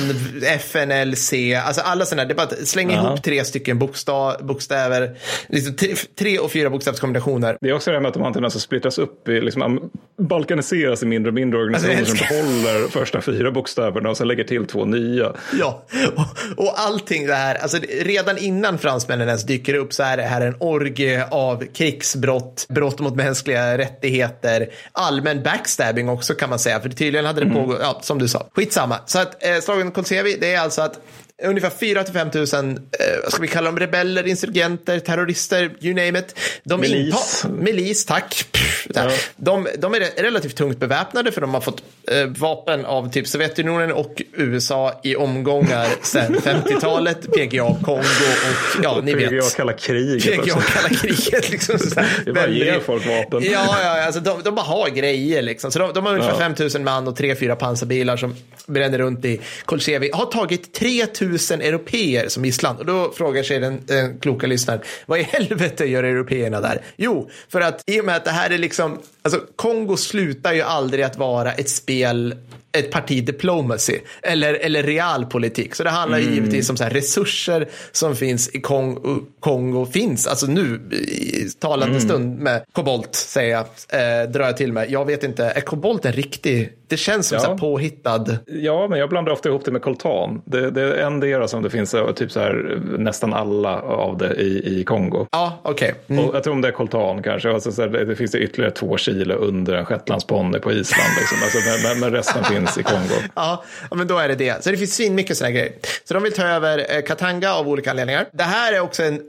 [0.42, 1.32] FNLC,
[1.66, 2.24] alltså alla sådana.
[2.28, 3.06] Det är bara att slänga Ja.
[3.06, 5.16] ihop tre stycken bokstav, bokstäver,
[5.48, 7.58] liksom tre, tre och fyra bokstavskombinationer.
[7.60, 9.40] Det är också det här med att de har en tendens att splittras upp, i,
[9.40, 9.90] liksom,
[10.22, 14.44] balkaniseras i mindre och mindre organisationer Alltså, som behåller första fyra bokstäverna och sen lägger
[14.44, 15.32] till två nya.
[15.58, 15.84] Ja,
[16.16, 16.24] och,
[16.66, 20.40] och allting det här, alltså redan innan fransmännen ens dyker upp så är det här
[20.40, 26.88] en orgie av krigsbrott, brott mot mänskliga rättigheter, allmän backstabbing också kan man säga, för
[26.88, 28.98] tydligen hade det pågått, ja, som du sa, skitsamma.
[29.06, 31.00] Så att eh, slagen Kolsevi, det är alltså att
[31.44, 35.94] ungefär 4 till 5 tusen, eh, vad ska vi kalla dem, rebeller, insurgenter, terrorister, you
[35.94, 36.38] name it.
[36.64, 37.14] De Milis.
[37.44, 38.44] inta- Milis, tack.
[38.52, 39.12] Pff, där.
[39.36, 43.26] De, de är re- relativt tungt beväpnade för de har fått eh, vapen av typ
[43.28, 49.28] Sovjetunionen och USA i omgångar sedan 50-talet, PGA Kongo och ja, ni vet.
[49.30, 50.22] PGA kalla kriget.
[50.42, 50.72] PGA Alltså.
[50.72, 51.50] kalla kriget.
[51.50, 53.42] Liksom, så här, Det är bara att ge väldigt- folk vapen.
[53.52, 55.42] Ja, ja alltså de, de bara har grejer.
[55.42, 55.70] Liksom.
[55.72, 56.54] Så de, de har ungefär Ja.
[56.54, 58.34] 5 000 man och 3-4 pansarbilar som
[58.66, 60.10] bränner runt i Kolchevi.
[60.12, 61.27] Har tagit 3 000
[61.60, 62.76] europeer som gisslan.
[62.76, 66.82] Och då frågar sig den, den kloka lyssnaren, vad i helvete gör européerna där?
[66.96, 70.62] Jo, för att i och med att det här är liksom, alltså Kongo slutar ju
[70.62, 72.34] aldrig att vara ett spel
[72.72, 75.74] ett parti diplomacy eller, eller realpolitik.
[75.74, 76.30] Så det handlar Mm.
[76.30, 80.26] ju givetvis om så här resurser som finns i Kongo, Kongo finns.
[80.26, 82.08] Alltså nu i talande Mm.
[82.08, 84.90] stund med kobolt säger jag, eh, drar jag till med.
[84.90, 87.44] Jag vet inte, är kobolt en riktig, det känns som Ja.
[87.44, 88.38] så påhittad.
[88.46, 90.42] Ja, men jag blandar ofta ihop det med koltan.
[90.44, 94.34] Det, det är endera som det finns eh, typ så här, nästan alla av det
[94.34, 95.26] i, i Kongo.
[95.32, 95.94] Ja, okej.
[96.08, 96.24] Mm.
[96.24, 97.52] Och jag tror om det är koltan kanske.
[97.52, 101.10] Alltså, så här, det, finns det ytterligare två kilo under en shetlandsponny på Island.
[101.18, 101.38] Liksom.
[101.42, 103.14] Alltså, men, men, resten finns i Kongo.
[103.34, 103.64] Ja,
[103.94, 104.64] men då är det det.
[104.64, 105.72] Så det finns svinmycket sådana grejer.
[106.04, 108.26] Så de vill ta över eh, Katanga av olika anledningar.
[108.32, 109.20] Det här är också en, eh,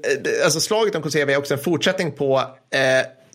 [0.43, 2.43] alltså slaget om Kosevi är också en fortsättning på
[2.73, 2.79] eh,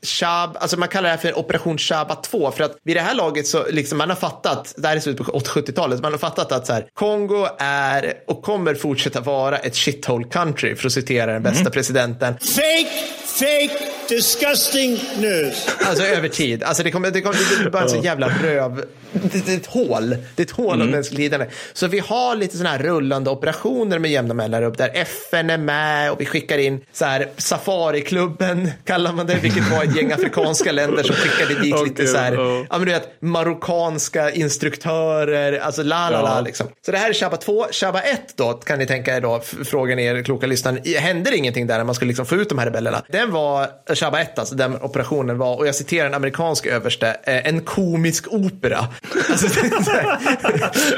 [0.04, 3.14] Shab, alltså man kallar det här för Operation Shaba 2 för att vid det här
[3.14, 6.52] laget så liksom man har fattat, det här är slutet på 70-talet, man har fattat
[6.52, 11.32] att så här, Kongo är och kommer fortsätta vara ett shithole country för att citera
[11.32, 12.34] den bästa presidenten.
[12.38, 12.88] Fake,
[13.26, 15.68] fake, disgusting news.
[15.80, 16.62] Alltså över tid.
[16.62, 18.84] Alltså det, kommer, det, kommer, det bara en sån jävla röv.
[19.12, 20.10] Det, det är ett hål.
[20.34, 21.46] Det är ett hål av mänskligt lidande.
[21.72, 26.10] Så vi har lite sådana här rullande operationer med jämna mellanrum där FN är med
[26.12, 30.72] och vi skickar in så här Safariklubben kallar man det, vilket var ett gäng afrikanska
[30.72, 32.66] länder som skickade dit lite Okej, så här, ja.
[32.70, 36.66] ja men du vet, marockanska instruktörer, alltså la la la liksom.
[36.86, 37.66] Så det här är Shabba 2.
[37.70, 41.66] Shabba 1 då, kan ni tänka er då, frågan er kloka lyssnaren, i- händer ingenting
[41.66, 43.02] där när man skulle liksom få ut de här rebellerna?
[43.08, 47.46] Den var, Shabba 1 alltså, den operationen var, och jag citerar en amerikansk överste, eh,
[47.46, 48.88] en komisk opera.
[49.30, 49.60] Alltså,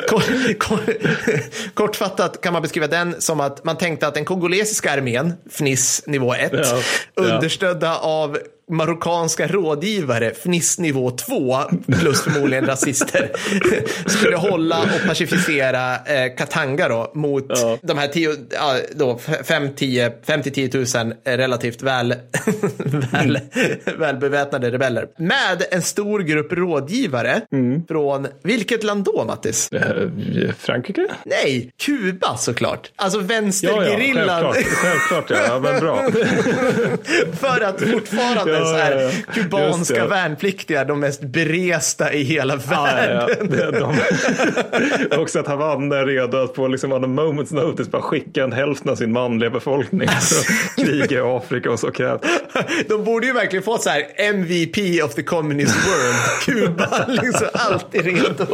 [0.08, 0.80] kort, kort,
[1.74, 6.34] kortfattat kan man beskriva den som att man tänkte att den kongolesiska armén, FNIS nivå
[6.34, 6.58] 1, Ja,
[7.14, 7.22] ja.
[7.22, 8.38] understödda av
[8.70, 11.56] marockanska rådgivare, FNIS nivå 2,
[12.00, 13.30] plus förmodligen rasister,
[14.06, 17.78] skulle hålla och pacificera eh, Katanga då, mot Ja.
[17.82, 22.14] de här 10, ja, då, 5-10 5-10 000 relativt väl,
[23.12, 23.38] väl,
[23.98, 25.06] välbeväpnade rebeller.
[25.18, 27.40] Med en stor grupp rådgivare
[27.88, 29.68] från, vilket land då Mattis?
[29.72, 29.90] Eh,
[30.58, 31.06] Frankrike?
[31.24, 32.90] Nej, Kuba såklart.
[32.96, 34.52] Alltså Ja, ja, vänstergerillan.
[34.52, 34.76] självklart.
[34.76, 35.36] självklart ja.
[35.48, 36.02] ja, men bra.
[37.40, 39.32] För att fortfarande Ja, så här, ja, ja.
[39.42, 43.52] Kubanska värnpliktiga, de mest beresta i hela Ja, ja, världen.
[43.60, 43.72] är
[45.10, 45.16] de.
[45.22, 48.52] Också att Havanna är redo att på liksom on a moment's notice bara skicka en
[48.52, 52.20] hälften av sin manliga befolkning för att kriga i Afrika och så krävs.
[52.88, 56.16] De borde ju verkligen få så här MVP of the communist world.
[56.44, 58.46] Kuba, liksom alltid redo.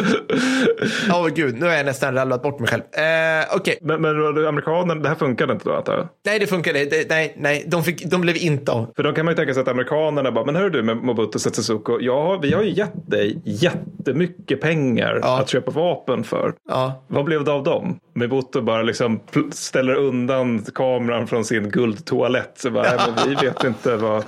[1.13, 2.83] Åh gud, nu har jag nästan rallat bort mig själv.
[2.93, 6.09] Eh, Okej, Men, men amerikanerna, det här funkade inte då antar jag?
[6.27, 8.93] nej det funkade det, nej, nej, de, fick, de blev inte av.
[8.97, 11.39] För då kan man ju tänka sig att amerikanerna bara, men hör du med Mobutu
[11.39, 15.39] Sese Seko, ja, vi har ju gett dig jättemycket pengar Ja.
[15.41, 16.55] att köpa vapen för.
[16.69, 17.05] Ja.
[17.09, 17.99] Vad blev det av dem?
[18.15, 19.21] Mobutu bara liksom
[19.53, 22.53] ställer undan kameran från sin guldtoalett.
[22.57, 24.25] Så bara, "Nej, men vi vet inte vad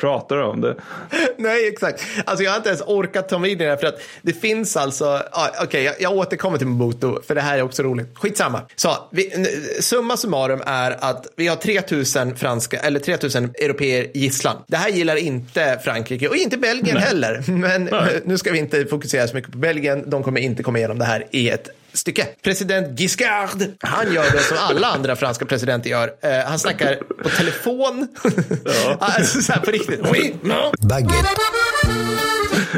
[0.00, 0.76] pratar om det.
[1.38, 2.02] Nej, exakt.
[2.24, 4.32] Alltså jag har inte ens orkat ta mig in i det här för att det
[4.32, 8.18] finns alltså, ja, okej, jag, jag återkommer till Mobutu för det här är också roligt.
[8.18, 8.60] Skitsamma.
[8.76, 9.30] Så, vi,
[9.80, 14.56] summa summarum är att vi har 3000 franska, eller 3000 europeer gisslan.
[14.68, 17.44] Det här gillar inte Frankrike och inte Belgien heller.
[17.46, 18.20] Men Nej.
[18.24, 20.10] nu ska vi inte fokusera så mycket på Belgien.
[20.10, 22.26] De kommer inte komma igenom det här i ett stycke.
[22.42, 26.12] President Giscard, han gör det som alla andra franska presidenter gör.
[26.20, 28.08] Eh, han snackar på telefon.
[28.98, 30.00] alltså så här på riktigt.
[30.12, 30.72] Oui, non.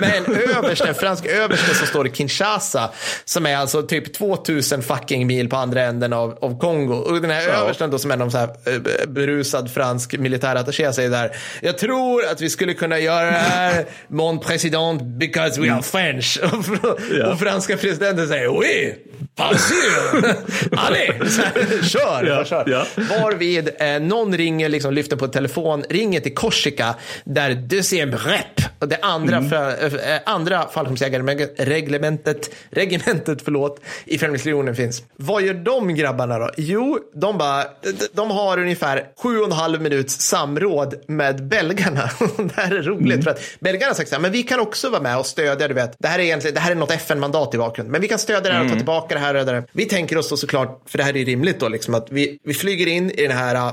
[0.00, 2.90] Med en överste, en fransk överste som står i Kinshasa,
[3.24, 6.94] som är alltså typ 2000 fucking mil på andra änden av, av Kongo.
[6.94, 7.54] Och den här Ja.
[7.54, 12.24] översten då som är någon så här eh, berusad fransk militärattaché säger där, jag tror
[12.32, 16.38] att vi skulle kunna göra det här, mon président, because we are French.
[16.42, 17.32] Och, fr- Ja.
[17.32, 18.94] och franska presidenten säger, oui,
[19.38, 20.34] pas sûr.
[20.76, 22.64] Allez, så här, kör, Ja, kör.
[22.66, 22.86] ja.
[23.20, 28.88] Varvid eh, någon ringer, liksom lyfter på telefon, ringer till Korsika där deuxième rep, och
[28.88, 29.50] det andra, Mm.
[29.50, 35.02] för, eh, andra fallskärmsjägarreglementet, regementet förlåt, i Främlingslegionen finns.
[35.16, 36.50] Vad gör de grabbarna då?
[36.56, 42.10] Jo, de bara, de, de har ungefär sju och en halv minuts samråd med belgarna.
[42.36, 43.22] det här är roligt Mm.
[43.22, 45.68] för att belgarna har sagt så här, men vi kan också vara med och stödja,
[45.68, 48.08] du vet, det här är egentligen, det här är något FN-mandat i bakgrunden, men vi
[48.08, 49.64] kan stödja det här och ta tillbaka det härrödare.
[49.72, 52.54] Vi tänker oss då såklart, för det här är rimligt då, liksom, att vi, vi
[52.54, 53.72] flyger in i den här äh,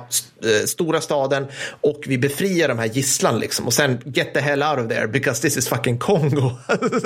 [0.66, 1.46] stora staden
[1.82, 3.66] och vi befriar de här gisslan liksom.
[3.66, 6.52] Och sen get the hell out of there because this is fucking Congo.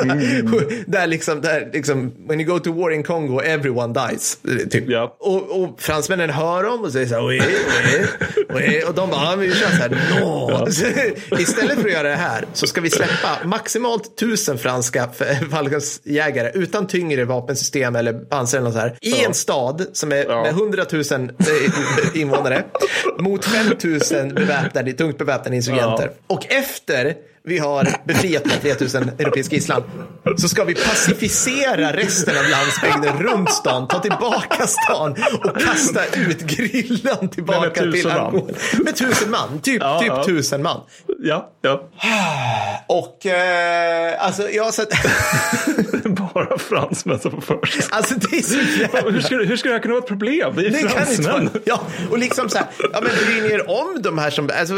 [0.03, 0.61] mm.
[0.87, 4.37] där liksom, där liksom, when you go to war in Congo everyone dies.
[4.71, 4.89] Typ.
[4.89, 5.15] Ja.
[5.19, 7.41] Och, och fransmännen hör dem och säger så här, oui,
[7.85, 8.05] oui,
[8.49, 8.83] oui.
[8.83, 10.49] och de bara, ja, vi kör så här, no.
[10.51, 10.67] Ja.
[11.39, 15.09] Istället för att göra det här så ska vi släppa maximalt tusen franska
[15.51, 18.97] fallskärmsjägare utan tyngre vapensystem eller pansar eller något så här.
[19.01, 21.03] I en stad som är med 100 000
[21.39, 22.63] eh, invånare
[23.19, 23.65] mot 5
[24.11, 26.11] 000 beväpnade, tungt beväpnade insurgenter.
[26.27, 29.83] Och efter vi har befriat med 3000 europeiska gisslan
[30.37, 36.41] så ska vi pacificera resten av landsbygden runt stan, ta tillbaka stan och kasta ut
[36.41, 38.53] grillan tillbaka till Angola.
[38.83, 40.23] Med tusen man, typ, ja, typ ja.
[40.23, 40.81] tusen man.
[41.21, 41.89] Ja, ja.
[42.87, 44.89] Och eh, alltså jag har sett...
[46.33, 47.87] Bara fransmän som först.
[47.89, 49.11] Alltså det är så jävla...
[49.11, 50.53] hur, ska, hur ska det här kunna vara ett problem?
[50.55, 51.49] Det är det fransmän.
[51.65, 54.73] Ja, och liksom så här, ja men bryr ni er om de här som, alltså,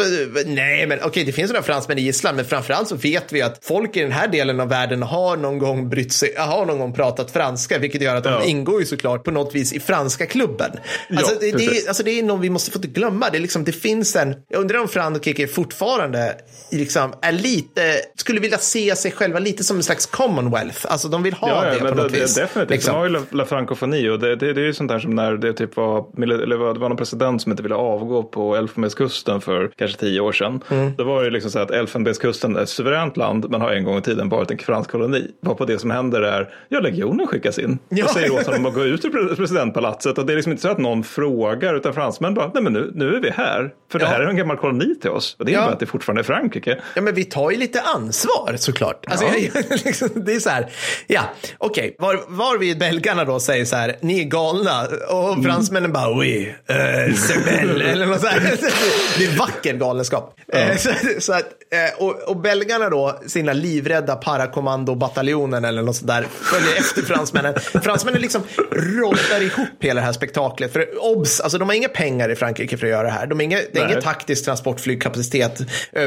[0.46, 3.42] nej men okej okay, det finns några fransmän i gisslan men framförallt så vet vi
[3.42, 6.80] att folk i den här delen av världen har någon gång brytt sig, har någon
[6.80, 10.26] gång pratat franska, vilket gör att de ingår ju såklart på något vis i franska
[10.26, 10.72] klubben.
[11.10, 13.30] Alltså, ja, det, det, alltså det är något vi måste få inte glömma.
[13.30, 16.31] Det, är liksom, det finns en, jag undrar om Frankrike fortfarande
[16.72, 17.82] liksom, är lite,
[18.16, 20.86] skulle vilja se sig själva lite som en slags commonwealth.
[20.90, 22.36] Alltså de vill ha ja, det på något det, vis.
[22.36, 22.94] Definitivt, liksom.
[22.94, 25.34] de har ju la, francofoni och det, det, det är ju sånt där som när
[25.34, 29.72] det typ var, eller det var någon president som inte ville avgå på Elfenbenskusten för
[29.78, 30.64] kanske tio år sedan.
[30.70, 30.94] Mm.
[30.98, 34.02] Då var det liksom så att Elfenbenskusten är suveränt land men har en gång i
[34.02, 35.32] tiden varit en fransk koloni.
[35.42, 38.06] Varpå det som händer är, ja legionen skickas in ja.
[38.06, 40.70] och säger åt honom att gå ut ur presidentpalatset och det är liksom inte så
[40.70, 43.74] att någon frågar utan fransmän bara, nej men nu, nu är vi här.
[43.92, 44.06] För ja.
[44.06, 45.36] det här är en gammal koloni till oss.
[45.40, 45.74] Och det innebär ja.
[45.74, 46.82] att det fortfarande är Frankrike.
[46.96, 49.06] Ja men vi tar ju lite ansvar såklart.
[49.08, 49.62] Alltså, ja.
[49.86, 50.70] liksom, det är så här,
[51.08, 51.22] ja
[51.58, 52.08] okej, okay.
[52.08, 55.44] var, var vi belgarna då säger så här, ni är galna och mm.
[55.44, 56.76] fransmännen bara, oui, uh,
[57.92, 58.40] eller något så här.
[59.18, 60.40] det är vacker galenskap.
[60.56, 66.08] Uh, så, så att, uh, och, och belgarna då, sina livrädda parakommandobataljonen eller något sånt
[66.08, 67.54] där, följer efter fransmännen.
[67.60, 70.74] Fransmännen liksom rollar ihop hela det här spektaklet.
[70.74, 73.28] För obs, alltså de har inga pengar i Frankrike för att göra det här.
[73.28, 75.62] De har inga, det är ingen taktisk transportflygkapacitet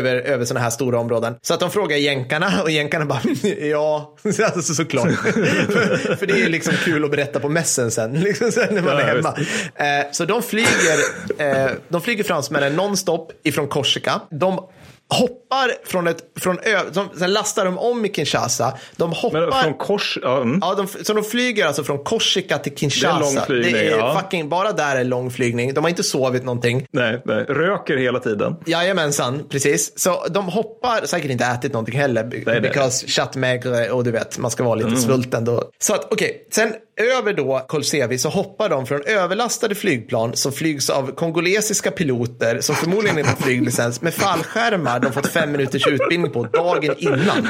[0.07, 1.35] över, över sådana här stora områden.
[1.43, 3.21] Så att de frågar jänkarna och jänkarna bara,
[3.61, 4.17] ja,
[4.55, 5.13] alltså, såklart.
[5.13, 8.83] för, för det är ju liksom kul att berätta på mässen sen, liksom sen när
[8.83, 9.37] man är hemma.
[9.75, 10.99] Eh, så de flyger,
[11.39, 14.21] eh, de flyger fransmännen nonstop ifrån Korsika.
[14.31, 14.61] De
[15.09, 15.44] hoppar
[15.85, 18.79] från ett, från ö, de, sen lastar de om i Kinshasa.
[18.97, 19.41] De hoppar.
[19.41, 20.59] Men från Kors, ja, mm.
[20.63, 23.19] ja de, så de flyger alltså från Korsika till Kinshasa.
[23.19, 24.21] Det är lång flygning, det är ja.
[24.21, 25.75] fucking, bara där är lång flygning.
[25.75, 26.87] De har inte sovit någonting.
[26.91, 27.45] Nej, nej.
[27.45, 28.57] röker hela tiden.
[28.67, 29.99] Jajamensan, precis.
[29.99, 32.43] Så de hoppar, säkert inte ätit någonting heller.
[32.47, 35.01] Nej, because chat maigre och du vet, man ska vara lite mm.
[35.01, 35.71] svulten då.
[35.79, 36.41] Så att okej, okay.
[36.51, 42.61] sen över då Kolsevi så hoppar de från överlastade flygplan som flygs av kongolesiska piloter
[42.61, 47.49] som förmodligen inte har flyglicens med fallskärmar de fått fem minuters utbildning på dagen innan.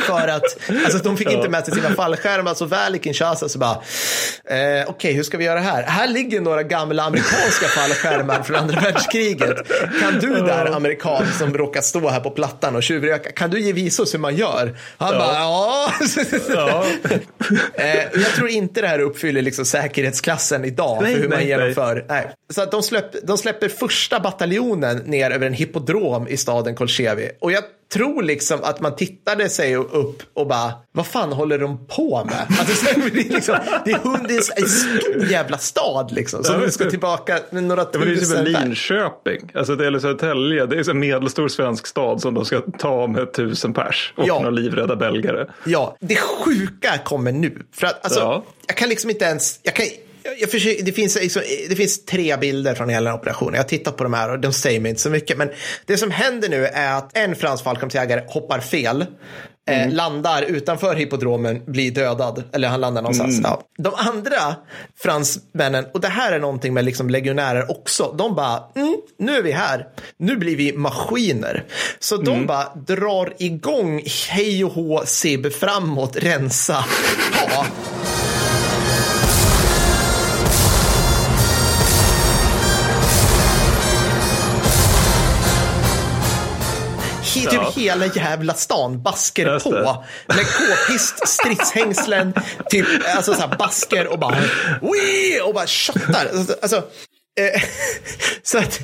[0.00, 3.58] För att alltså, de fick inte med sig sina fallskärmar så väl i Kinshasa så
[3.58, 3.76] bara eh,
[4.46, 5.82] okej okay, hur ska vi göra här?
[5.82, 9.68] Här ligger några gamla amerikanska fallskärmar från andra världskriget.
[10.00, 13.72] Kan du där amerikan som råkar stå här på plattan och tjuvröka kan du ge
[13.72, 14.76] visa oss hur man gör?
[14.96, 15.18] Han ja.
[15.18, 15.92] bara ja.
[16.48, 16.84] ja.
[17.74, 21.46] eh, jag tror inte det här uppfyller liksom säkerhetsklassen idag nej, för hur nej, man
[21.46, 21.94] genomför.
[21.94, 22.04] Nej.
[22.08, 22.34] nej.
[22.50, 27.30] Så att de, släpp, de släpper första bataljonen ner över en hippodrom i staden Kolchevi.
[27.40, 31.86] Och jag tror liksom att man tittade sig upp och bara, vad fan håller de
[31.86, 32.46] på med?
[32.60, 36.44] Alltså, det, är liksom, det, är hund, det är en stor jävla stad liksom.
[36.44, 38.44] Så ja, ska tillbaka med några tusen.
[38.44, 40.66] Det är typ Linköping, alltså det är Södertälje.
[40.66, 44.34] Det är en medelstor svensk stad som de ska ta med tusen pers och ja.
[44.34, 45.46] några livrädda belgare.
[45.66, 47.62] Ja, det sjuka kommer nu.
[47.72, 48.44] För att alltså, ja.
[48.66, 49.86] jag kan liksom inte ens, jag kan,
[50.40, 53.54] jag försöker, det, finns, liksom, det finns tre bilder från hela operationen.
[53.54, 55.38] Jag har tittat på de här och de säger mig inte så mycket.
[55.38, 55.50] Men
[55.86, 59.06] det som händer nu är att en fransk fallskärmsjägare hoppar fel.
[59.68, 59.88] Eh, mm.
[59.88, 62.44] Eh, landar utanför hippodromen, blir dödad.
[62.52, 63.38] Eller han landar någonstans.
[63.38, 63.50] Mm.
[63.50, 63.62] Ja.
[63.78, 64.56] De andra
[64.98, 68.14] fransmännen, och det här är någonting med liksom legionärer också.
[68.18, 69.86] De bara, mm, nu är vi här.
[70.18, 71.64] Nu blir vi maskiner.
[71.98, 72.46] Så de mm.
[72.46, 76.74] bara drar igång hej och hå, sib framåt, rensa,
[77.32, 77.66] ha.
[87.50, 87.72] Typ ja.
[87.76, 90.04] hela jävla stan basker på.
[90.26, 92.34] Med k-pist, stridshängslen,
[92.70, 92.86] typ
[93.16, 94.36] alltså så här basker och bara
[94.80, 95.40] Wii!
[95.44, 96.28] och bara shottar.
[96.62, 97.11] Alltså, Eh,
[98.42, 98.80] så att,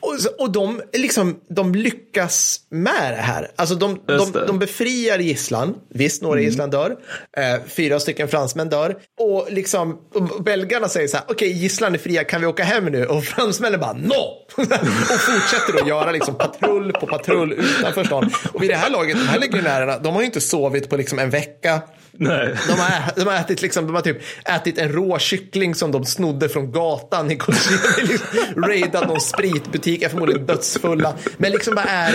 [0.00, 3.50] och, och de, liksom, de lyckas med det här.
[3.56, 5.74] Alltså de, de, de befriar gisslan.
[5.90, 6.50] Visst, några mm.
[6.50, 6.96] gisslan dör.
[7.36, 8.96] Eh, fyra stycken fransmän dör.
[9.20, 12.64] Och, liksom, och belgarna säger så här, okej, okay, gisslan är fria, kan vi åka
[12.64, 13.06] hem nu?
[13.06, 14.12] Och fransmännen bara, no!
[14.56, 18.30] och fortsätter att göra liksom patrull på patrull utanför stan.
[18.52, 21.18] Och vid det här laget, de här legionärerna, de har ju inte sovit på liksom
[21.18, 21.82] en vecka.
[22.12, 22.54] Nej.
[22.68, 26.04] De, har, de har ätit liksom, de har typ ätit en rå kyckling som de
[26.04, 27.80] snodde från gatan i Colosseum.
[28.08, 28.28] liksom,
[28.64, 31.14] raidat någon spritbutik, är förmodligen dödsfulla.
[31.36, 32.14] Men liksom bara är,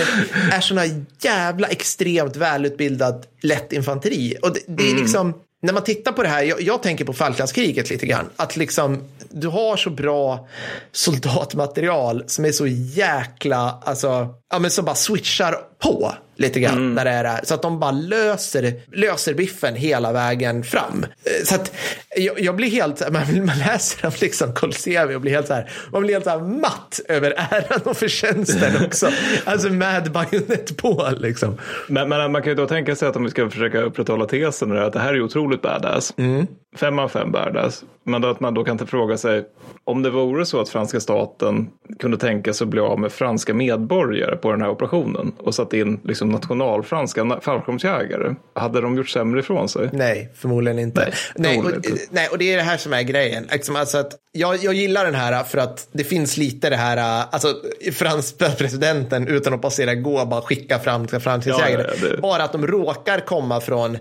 [0.52, 0.82] är såna
[1.20, 4.36] jävla extremt välutbildad lätt infanteri.
[4.42, 5.02] Och det, det är mm.
[5.02, 8.30] liksom, när man tittar på det här, jag, jag tänker på Falklandskriget lite grann.
[8.36, 10.48] Att liksom, du har så bra
[10.92, 16.94] soldatmaterial som är så jäkla, alltså, ja men som bara switchar på lite grann mm.
[16.94, 17.40] när det är det.
[17.42, 21.04] Så att de bara löser, löser biffen hela vägen fram.
[21.04, 21.72] Eh, så att
[22.16, 25.70] jag, jag blir helt, man, man läser om liksom Colosseum och blir helt så här,
[25.92, 29.08] man blir helt så här matt över äran och förtjänsten också.
[29.44, 31.58] alltså med bajonett på liksom.
[31.88, 34.78] Men, men, man kan ju då tänka sig att om vi ska försöka upprätthålla tesen
[34.78, 36.14] att det här är otroligt badass.
[36.16, 36.46] Mm.
[36.76, 37.84] Fem av fem badass.
[38.08, 39.44] Men att man då kan fråga sig
[39.84, 43.54] om det vore så att franska staten kunde tänka sig att bli av med franska
[43.54, 49.40] medborgare på den här operationen och satt in liksom nationalfranska fallskärmsjägare, hade de gjort sämre
[49.40, 49.88] ifrån sig?
[49.92, 51.00] Nej, förmodligen inte.
[51.00, 53.48] Nej, nej, och, nej och, det är det här som är grejen.
[53.52, 57.24] Liksom, alltså att jag, jag gillar den här för att det finns lite det här,
[57.30, 57.54] alltså
[57.92, 61.86] franska presidenten utan att passera gå bara skicka fram framtidsjägare.
[62.02, 62.20] Ja, ja.
[62.22, 63.98] Bara att de råkar komma från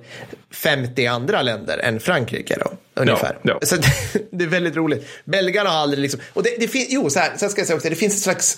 [0.51, 3.37] 50 andra länder än Frankrike då, ungefär.
[3.41, 3.75] Ja, Så
[4.31, 5.07] det är väldigt roligt.
[5.25, 7.77] Belgarna har aldrig liksom, och det, det finns, jo, så här, sen ska jag säga
[7.77, 8.57] också, det finns ett slags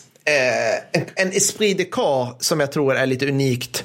[0.92, 3.84] en, en esprit de corps som jag tror är lite unikt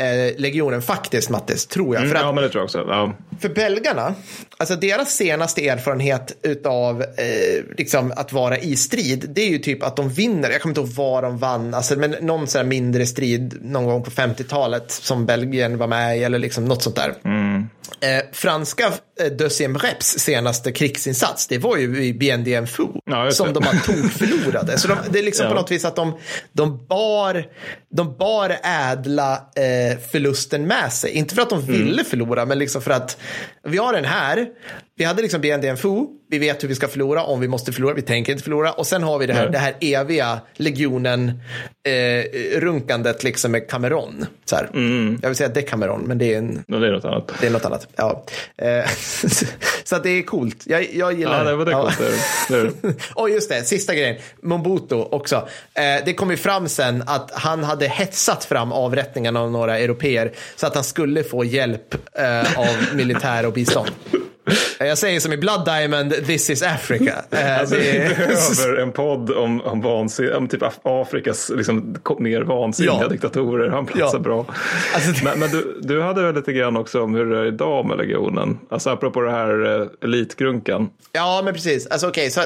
[0.00, 2.02] eh, legionen faktiskt, Mattis, tror jag.
[2.02, 2.78] Mm, för att, ja, men det tror jag också.
[2.78, 3.16] Ja.
[3.40, 4.14] För belgarna,
[4.56, 9.82] alltså deras senaste erfarenhet av eh, liksom att vara i strid, det är ju typ
[9.82, 10.50] att de vinner.
[10.50, 14.02] Jag kommer inte ihåg vad de vann, alltså, men någon sån mindre strid någon gång
[14.02, 17.14] på 50-talet som Belgien var med i eller liksom något sånt där.
[17.24, 17.68] Mm.
[18.00, 23.52] Eh, franska eh, Deuxième Reps senaste krigsinsats, det var ju i BNDM Fou ja, som
[23.52, 24.78] de har tokförlorade.
[24.78, 25.50] Så de, det är liksom ja.
[25.50, 26.18] på något vis att de,
[26.52, 27.44] de, bar,
[27.90, 31.10] de bar ädla eh, förlusten med sig.
[31.10, 31.72] Inte för att de mm.
[31.72, 33.18] ville förlora, men liksom för att
[33.62, 34.48] vi har den här,
[34.96, 37.94] vi hade liksom BNDM Fou, vi vet hur vi ska förlora om vi måste förlora,
[37.94, 38.72] vi tänker inte förlora.
[38.72, 41.40] Och sen har vi det här, det här eviga legionen
[41.86, 44.26] eh, liksom med Cameron.
[44.44, 45.18] Så mm.
[45.22, 47.32] Jag vill säga Decameron, men det är, en, no, det är något annat.
[47.40, 48.24] Det är något annat, ja.
[48.56, 48.86] Eh,
[49.84, 50.62] så det är coolt.
[50.66, 51.56] Jag, jag gillar ja, det.
[51.56, 51.82] Var det ja.
[51.82, 51.98] coolt.
[52.48, 52.94] Det, det.
[53.14, 55.36] och just det, sista grejen, Mobutu också.
[55.74, 60.32] Eh, det kom ju fram sen att han hade hetsat fram avrättningarna av några europeer
[60.56, 63.90] så att han skulle få hjälp eh, av militär och bistånd.
[64.78, 67.24] Jag säger som i Blood Diamond, this is Africa.
[67.34, 72.98] Eh, alltså, vi behöver en podd om, om, vansin, om typ Afrikas liksom, mer vansinniga
[73.00, 73.08] ja.
[73.08, 73.68] diktatorer.
[73.68, 74.22] Han platsar ja.
[74.22, 74.46] bra.
[74.94, 77.86] Alltså, men, men du, du hade väl lite grann också om hur det är idag
[77.86, 78.58] med legionen?
[78.70, 80.90] Alltså apropå det här uh, elitgrunkan.
[81.12, 81.86] Ja, men precis.
[81.86, 82.40] Alltså, okay, så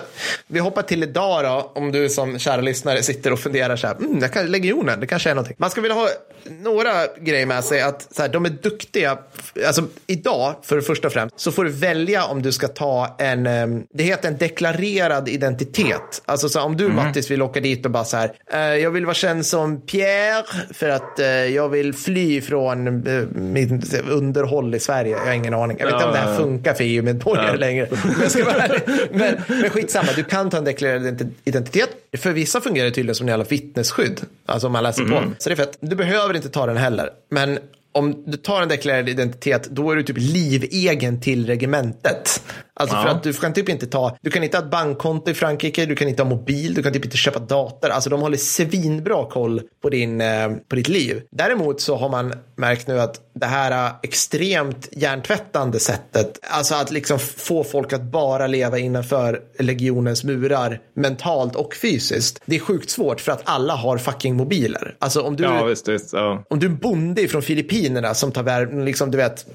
[0.46, 3.96] vi hoppar till idag då, om du som kära lyssnare sitter och funderar så här,
[3.96, 5.56] mm, kan, legionen, det kanske är någonting.
[5.58, 6.08] Man ska vilja ha
[6.60, 9.18] några grejer med sig, att så här, de är duktiga.
[9.66, 13.16] Alltså idag, för det första och främst, så får du välja om du ska ta
[13.18, 16.22] en, ehm, det heter en deklarerad identitet.
[16.24, 16.96] Alltså så om du mm.
[16.96, 20.44] Mattis vill åka dit och bara så här, eh, jag vill vara känd som Pierre
[20.72, 25.10] för att eh, jag vill fly från eh, mitt underhåll i Sverige.
[25.10, 25.76] Jag har ingen aning.
[25.80, 27.56] Jag vet inte ja, om det här funkar för EU-medborgare ja.
[27.56, 27.88] längre.
[29.12, 31.90] Men, men skitsamma, du kan ta en deklarerad identitet.
[32.16, 34.20] För vissa fungerar det tydligen som en jävla vittnesskydd.
[34.46, 35.14] Alltså om man läser mm.
[35.14, 35.30] på.
[35.38, 35.78] Så det är fett.
[35.80, 37.10] Du behöver inte ta den heller.
[37.30, 37.58] Men
[37.98, 42.42] om du tar en deklarerad identitet, då är du typ livegen till regementet.
[42.78, 43.02] Alltså ja.
[43.02, 45.86] för att du kan typ inte ta, du kan inte ha ett bankkonto i Frankrike,
[45.86, 47.88] du kan inte ha mobil, du kan typ inte köpa dator.
[47.88, 51.22] Alltså de håller svinbra koll på, din, eh, på ditt liv.
[51.30, 57.18] Däremot så har man märkt nu att det här extremt hjärntvättande sättet, alltså att liksom
[57.18, 62.40] få folk att bara leva innanför legionens murar mentalt och fysiskt.
[62.46, 64.94] Det är sjukt svårt för att alla har fucking mobiler.
[64.98, 66.44] Alltså om du, ja, visst, visst, ja.
[66.50, 69.46] om du är en bonde från Filippinerna som tar, liksom, du vet,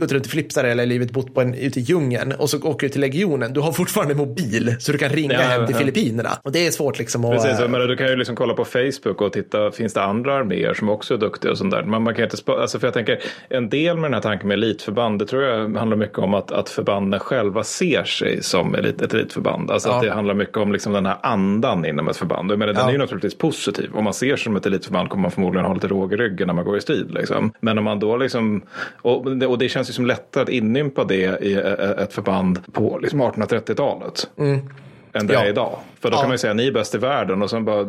[0.00, 2.86] gått runt i flipsare eller livet bott på en, ute i djungeln och så åker
[2.86, 5.78] du till legionen, du har fortfarande mobil så du kan ringa ja, hem till ja.
[5.78, 6.30] Filippinerna.
[6.42, 7.42] Och det är svårt liksom att...
[7.42, 10.74] Precis, men du kan ju liksom kolla på Facebook och titta, finns det andra arméer
[10.74, 11.82] som också är duktiga och sånt där.
[11.82, 14.54] Men man kan inte, alltså för jag tänker, en del med den här tanken med
[14.54, 19.02] elitförband, det tror jag handlar mycket om att, att förbanden själva ser sig som elit,
[19.02, 19.70] ett elitförband.
[19.70, 19.96] Alltså ja.
[19.96, 22.50] att det handlar mycket om liksom den här andan inom ett förband.
[22.50, 23.90] Jag menar, den är ju naturligtvis positiv.
[23.94, 26.46] Om man ser sig som ett elitförband kommer man förmodligen ha lite råg i ryggen
[26.46, 27.10] när man går i strid.
[27.10, 27.52] Liksom.
[27.60, 28.62] Men om man då liksom,
[29.02, 31.54] och det, och det känns ju som lättare att inympa det i
[31.98, 34.30] ett förband på liksom 1830-talet.
[34.36, 34.60] Mm
[35.18, 35.40] än det Ja.
[35.44, 35.78] är idag.
[36.02, 36.20] För då Ja.
[36.20, 37.84] kan man ju säga ni är bäst i världen och sen bara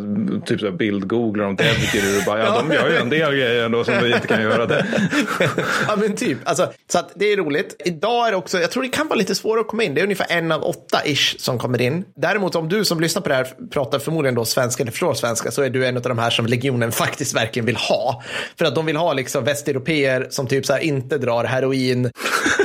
[0.45, 3.83] typ så bildgooglar om Dedgir och bara ja, de gör ju en del grejer ändå
[3.83, 4.85] som vi inte kan göra det.
[5.87, 7.81] ja men typ, alltså, så att det är roligt.
[7.85, 9.93] Idag är det också, jag tror det kan vara lite svårare att komma in.
[9.95, 12.05] Det är ungefär en av åtta ish som kommer in.
[12.15, 15.51] Däremot om du som lyssnar på det här pratar förmodligen då svenska eller förstår svenska
[15.51, 18.23] så är du en av de här som legionen faktiskt verkligen vill ha.
[18.57, 22.11] För att de vill ha liksom västeuropeer som typ så här inte drar heroin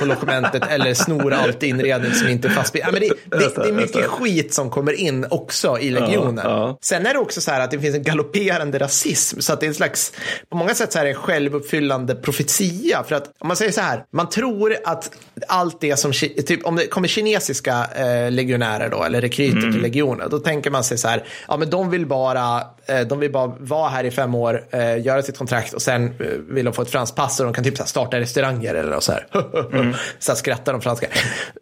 [0.01, 2.75] på logementet eller snor allt inredning som inte är fast.
[2.75, 6.45] Ja, men det, det, det är mycket skit som kommer in också i legionen.
[6.45, 6.79] Ja, ja.
[6.83, 9.41] Sen är det också så här att det finns en galopperande rasism.
[9.41, 10.13] Så att det är en slags,
[10.49, 13.05] på många sätt så här en självuppfyllande profetia.
[13.05, 15.11] För att om man säger så här, man tror att
[15.49, 20.31] allt det som, typ om det kommer kinesiska eh, legionärer då, eller rekryter till legionen,
[20.31, 23.47] då tänker man sig så här, ja men de vill bara, eh, de vill bara
[23.59, 26.83] vara här i fem år, eh, göra sitt kontrakt och sen eh, vill de få
[26.83, 29.27] ett franskt pass och de kan typ så här starta restauranger eller så här.
[30.19, 31.07] så här skrattar de franska.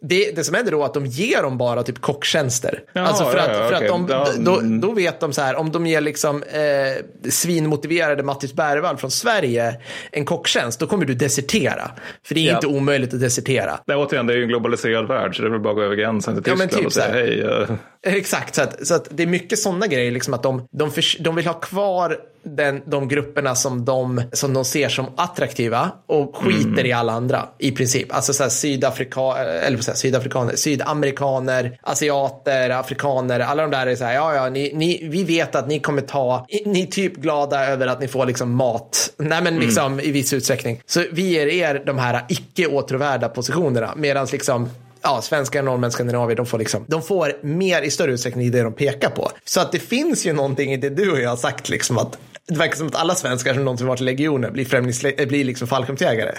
[0.01, 2.72] Det, det som händer då är att de ger dem bara typ kocktjänster.
[2.93, 3.87] Jaha, alltså för ja, att, ja, för okej.
[3.89, 4.81] att de, Ja, då, mm.
[4.81, 9.75] då vet de så här, om de ger liksom eh, svinmotiverade Mattis Bergvall från Sverige
[10.11, 11.91] en kocktjänst, då kommer du desertera.
[12.25, 12.55] För det är Ja.
[12.55, 13.71] inte omöjligt att desertera.
[13.87, 15.83] Är återigen, det är ju en globaliserad värld så det är väl bara att gå
[15.83, 17.41] över gränsen till Ja, men Tyskland typ och säga hej.
[17.41, 17.75] eh,
[18.17, 21.17] Exakt, så att, så att det är mycket sådana grejer, liksom att de, de, förs-
[21.19, 26.35] de vill ha kvar den, de grupperna som de, som de ser som attraktiva och
[26.35, 28.15] skiter i alla andra i princip.
[28.15, 33.87] Alltså så här, Sydafrika, eller vad säger jag, sydafrikaner, sydamerikaner, asiater, afrikaner, alla de där
[33.87, 36.87] är så här, ja ja, ni, ni, vi vet att ni kommer ta, ni är
[36.87, 40.81] typ glada över att ni får liksom mat, nej men liksom i viss utsträckning.
[40.85, 44.69] Så vi ger er de här icke åtråvärda positionerna, medan liksom
[45.03, 48.61] ja, svenskar, norrmän, skandinavier, de får, liksom, de får mer i större utsträckning i det
[48.61, 49.31] de pekar på.
[49.45, 52.17] Så att det finns ju någonting i det du och jag har sagt, liksom att
[52.47, 55.43] det verkar som att alla svenskar som någonsin varit i legionen blir, främlings- äh, blir
[55.43, 56.31] liksom fallskärmsjägare.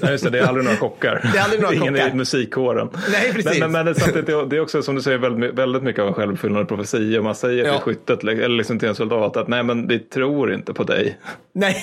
[0.00, 1.30] Nej, just det, det är aldrig några kockar.
[1.32, 2.08] Det är aldrig några Ingen kockar.
[2.10, 2.88] i musikkåren.
[3.12, 3.60] Nej, precis.
[3.60, 6.02] Men, men, men det, är samtidigt, det är- också som du säger väldigt, väldigt mycket
[6.02, 7.22] av en självuppfyllande profetia.
[7.22, 7.80] Man säger till Ja.
[7.80, 11.18] skyttet eller liksom till en soldat att nej men vi tror inte på dig.
[11.54, 11.76] Nej.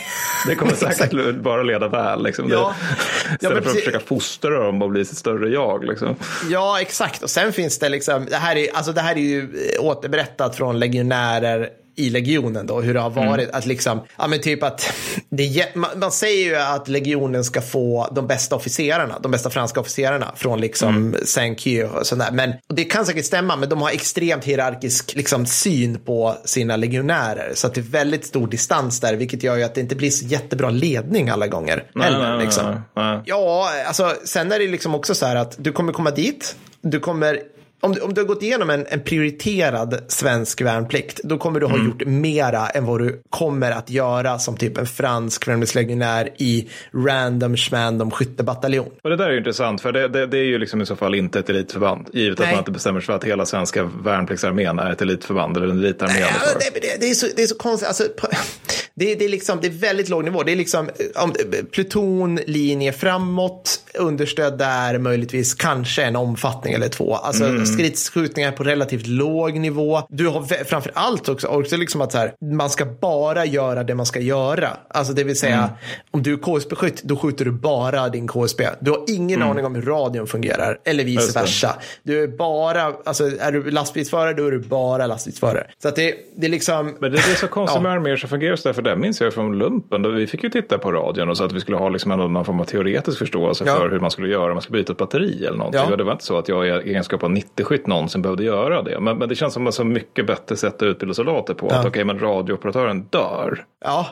[0.47, 2.23] Det kommer säkert bara leda väl.
[2.23, 2.49] Liksom.
[2.51, 2.57] Ja.
[2.59, 2.95] Det,
[3.29, 3.79] Ja, istället men för att precis.
[3.85, 5.83] försöka fostra dem och bli sitt större jag.
[5.85, 6.15] Liksom.
[6.49, 7.23] Ja, exakt.
[7.23, 10.55] Och sen finns det liksom, det här är, alltså det här är ju eh, återberättat
[10.55, 13.49] från legionärer i legionen då, hur det har varit.
[13.51, 14.93] Att liksom, ja men typ att,
[15.29, 19.79] det, man, man säger ju att legionen ska få de bästa officerarna, de bästa franska
[19.79, 21.21] officerarna från liksom mm.
[21.25, 22.31] Saint-Cyr och sådär.
[22.31, 26.75] Men och det kan säkert stämma, men de har extremt hierarkisk liksom, syn på sina
[26.75, 27.51] legionärer.
[27.53, 30.09] Så att det är väldigt stor distans där, vilket gör ju att det inte blir
[30.09, 31.83] så jättebra ledning alla gånger.
[31.95, 32.65] heller, nej, nej, liksom.
[32.65, 33.21] nej, nej.
[33.25, 36.99] Ja, alltså sen är det liksom också så här att du kommer komma dit, du
[36.99, 37.39] kommer
[37.81, 41.65] om du, om du har gått igenom en, en prioriterad svensk värnplikt, då kommer du
[41.65, 46.69] ha gjort mera än vad du kommer att göra som typ en fransk värnpliktslegionär i
[46.93, 48.87] random schmandom skyttebataljon.
[49.03, 50.95] Och det där är ju intressant för det, det, det är ju liksom i så
[50.95, 52.09] fall inte ett elitförband.
[52.13, 52.47] Givet Nej.
[52.47, 55.79] att man inte bestämmer sig för att hela svenska värnpliktsarmén är ett elitförband eller en
[55.79, 56.19] elitarmé.
[56.19, 56.27] Ja,
[56.59, 57.87] det, det, det, är så, det är så konstigt.
[57.87, 58.03] Alltså,
[58.93, 60.43] det, det, är liksom, det är väldigt låg nivå.
[60.43, 61.33] Det är liksom eh, om,
[61.71, 67.15] pluton, linje framåt, understöd där, möjligtvis kanske en omfattning eller två.
[67.15, 67.65] Alltså Mm.
[67.67, 70.01] Stridsskjutningar på relativt låg nivå.
[70.09, 73.95] Du har framför allt också, också liksom att så här, man ska bara göra det
[73.95, 74.69] man ska göra.
[74.89, 75.69] Alltså det vill säga, Mm.
[76.11, 78.67] om du är KSB-skytt, då skjuter du bara din KSB.
[78.79, 81.15] Du har ingen aning om hur radion fungerar, eller Mm.
[81.15, 81.75] Vice versa.
[82.03, 85.67] Du är bara, alltså är du lastbilsförare, då är du bara lastbilsförare.
[85.81, 86.85] Så att det, det är liksom...
[86.99, 87.81] Men det, det är så konstigt Ja.
[87.81, 90.01] med arméer som fungerar så där, för det minns jag från lumpen.
[90.01, 92.45] Då vi fick ju titta på radion och så att vi skulle ha liksom någon
[92.45, 93.75] form av teoretisk förståelse Ja.
[93.75, 95.81] för hur man skulle göra om man skulle byta ett batteri eller någonting.
[95.85, 95.91] Ja.
[95.91, 98.99] Och det var inte så att jag i egenskap av 90-skytt någonsin behövde göra det.
[98.99, 101.67] Men, men det känns som ett så mycket bättre sätt att utbilda soldater på.
[101.67, 103.65] Att okej, men radiooperatören dör.
[103.85, 104.07] Ja,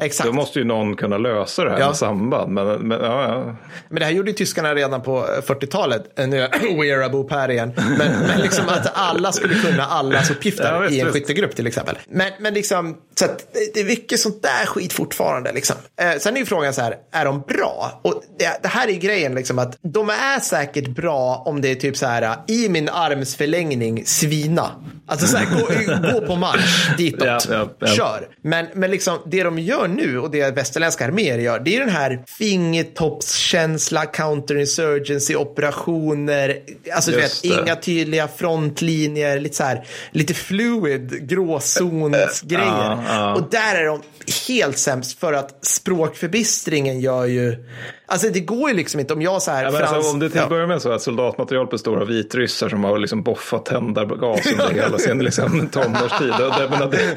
[0.00, 0.26] exakt.
[0.26, 1.86] Då måste ju någon kunna lösa det här Ja.
[1.86, 2.52] med samband.
[2.52, 3.56] Men, men, ja, ja.
[3.88, 6.18] Men det här gjorde ju tyskarna redan på eh, 40-talet.
[6.18, 7.72] Eh, Nu är we are Abu Per igen.
[7.76, 11.18] Men, men liksom att alla skulle kunna allas uppgifter Ja, i en visst.
[11.18, 11.98] skyttegrupp till exempel.
[12.08, 15.52] Men, men liksom, så att det, är mycket sånt där skit fortfarande.
[15.52, 15.76] Liksom.
[16.00, 18.00] Eh, sen är ju frågan så här, är de bra?
[18.02, 21.74] Och det, det här är grejen, liksom, att de är säkert bra om det är
[21.74, 24.70] typ så här, i min arms förlängning, svina.
[25.06, 27.68] Alltså så här, gå, gå på marsch ditåt, ja.
[27.86, 28.28] kör.
[28.42, 31.88] Men, men liksom, det de gör nu och det västerländska arméer gör, det är den
[31.88, 36.58] här fingertoppskänsla, counterinsurgency, operationer,
[36.94, 37.48] alltså du vet, det.
[37.48, 42.64] inga tydliga frontlinjer, lite så här, lite fluid, gråzonsgrejer.
[42.66, 43.34] Ja, ja.
[43.34, 44.02] Och där är de
[44.48, 47.64] helt sämst för att språkförbistringen gör ju,
[48.06, 50.18] alltså det går ju liksom inte om jag så här Ja, men frans, alltså, om
[50.18, 50.48] det till att ja.
[50.48, 54.98] börja med så att soldatmaterial består av vitryssar som har liksom boffat tändargas under hela
[54.98, 56.32] sin liksom, tonårstid.
[56.38, 57.16] Det, men det,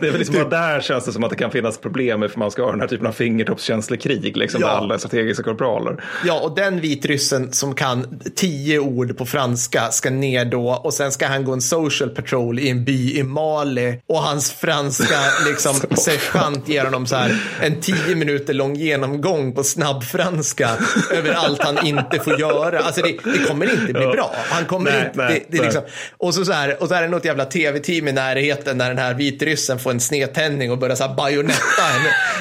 [0.00, 2.30] det är väl liksom bara där känns det som att det kan finnas problem med
[2.30, 4.66] för man ska ha den här typen av fingertoppskänslig krig, liksom, Ja.
[4.68, 6.04] där alla är strategiska korpraler.
[6.24, 11.12] Ja, och den vitryssen som kan tio ord på franska ska ner då och sen
[11.12, 15.74] ska han gå en social patrol i en by i Mali och hans franska liksom
[15.96, 20.70] sergeant ger honom så här en tio minuter lång genomgång på snabbfranska
[21.12, 22.78] över allt han inte får göra.
[22.78, 24.34] Alltså det, det kommer inte bli bra.
[24.48, 25.82] Han kommer Nej, inte, nej, det, det liksom,
[26.18, 28.98] och, så så här, och så är det något jävla tv-team i närheten när den
[28.98, 31.82] här vitryssen får en snedtändning och börjar så här bajonetta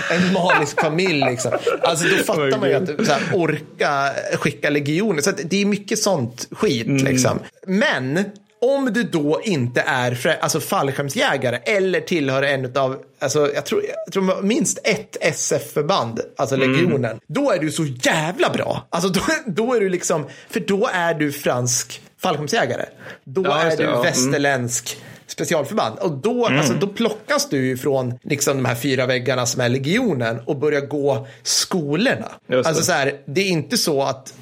[0.10, 1.26] en, en malisk familj.
[1.30, 1.52] Liksom.
[1.82, 5.22] Alltså då fattar man ju att så här, orka skicka legioner.
[5.22, 6.88] Så det är mycket sånt skit.
[6.88, 7.40] Liksom.
[7.68, 8.26] Men
[8.66, 14.14] om du då inte är alltså fallskärmsjägare eller tillhör en av, alltså, jag, tror, jag
[14.14, 18.88] tror minst ett SF-förband, alltså legionen, då är du så jävla bra.
[18.90, 22.86] Alltså då, då är du liksom, för då är du fransk fallskärmsjägare.
[23.24, 23.90] Då Ja, är det, du ja.
[23.90, 24.02] Mm.
[24.04, 24.98] västerländsk
[25.28, 26.00] specialförband.
[26.00, 29.70] Och då, alltså, då plockas du ju från liksom, de här fyra väggarna som är
[29.70, 32.32] legionen och börjar gå skolorna.
[32.48, 32.68] Just.
[32.68, 34.34] Alltså så här, det är inte så att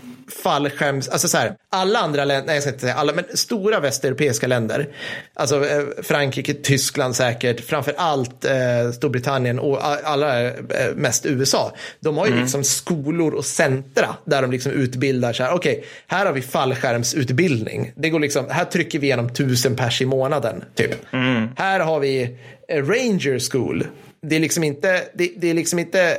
[0.44, 3.80] fallskärms, alltså så här, alla andra länder, nej jag ska inte säga alla, men stora
[3.80, 4.88] västeuropeiska länder,
[5.34, 10.52] alltså eh, Frankrike, Tyskland säkert, framför allt eh, Storbritannien och a- allra eh,
[10.96, 15.54] mest USA, de har ju liksom skolor och centra där de liksom utbildar så här,
[15.54, 20.06] okej, här har vi fallskärmsutbildning, det går liksom, här trycker vi igenom tusen pers i
[20.06, 20.92] månaden, typ.
[21.58, 23.88] Här har vi eh, Ranger School,
[24.22, 26.18] det är liksom inte, det, det är liksom inte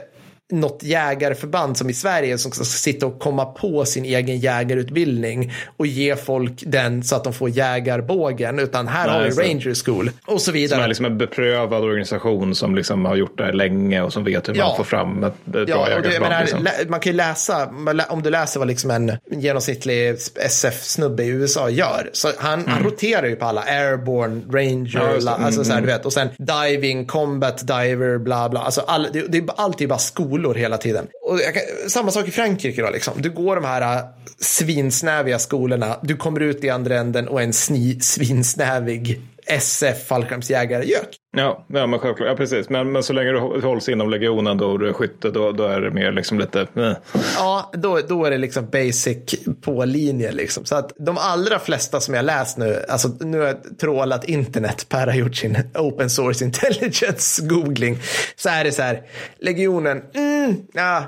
[0.53, 5.87] något jägarförband som i Sverige som ska sitta och komma på sin egen jägarutbildning och
[5.87, 8.59] ge folk den så att de får jägarbågen.
[8.59, 10.83] Utan här Nej, har vi så- Ranger School och så Som vidare.
[10.85, 14.49] är liksom en beprövad organisation som liksom har gjort det här länge och som vet
[14.49, 14.67] hur Ja.
[14.69, 16.21] man får fram ett, bra Ja, jägarförband.
[16.23, 16.67] menar, Liksom.
[16.91, 17.71] man kan ju läsa,
[18.09, 22.11] om du läser vad liksom en genomsnittlig SF-snubbe i USA gör.
[22.13, 25.15] Så han, han roterar ju på alla, airborne, ranger, Mm.
[25.15, 26.07] Ja, la- alltså så här, Mm, du vet.
[26.07, 28.61] Och sen diving, combat diver, bla bla.
[28.61, 29.99] Alltså all, det, det är alltid bara
[30.35, 31.07] skolor hela tiden.
[31.23, 33.15] Och jag kan, samma sak i Frankrike då liksom.
[33.17, 34.05] Du går de här uh,
[34.39, 41.09] svinsnäviga skolorna, du kommer ut i andra änden och är en sni, svinsnävig SF fallskärmsjägare-gök.
[41.37, 42.29] Ja, ja, men självklart.
[42.29, 42.69] Ja, precis.
[42.69, 45.65] Men, men så länge du hålls inom legionen då, och du är skytte, då, då
[45.65, 46.61] är det mer liksom lite...
[46.61, 46.93] Eh.
[47.37, 50.65] Ja, då, då är det liksom basic på linjen liksom.
[50.65, 54.87] Så att de allra flesta som jag läst nu, alltså nu har jag trålat internet,
[54.89, 57.99] Per har gjort sin open source intelligence googling.
[58.37, 59.03] Så är det så här,
[59.39, 61.05] legionen, mm, ja,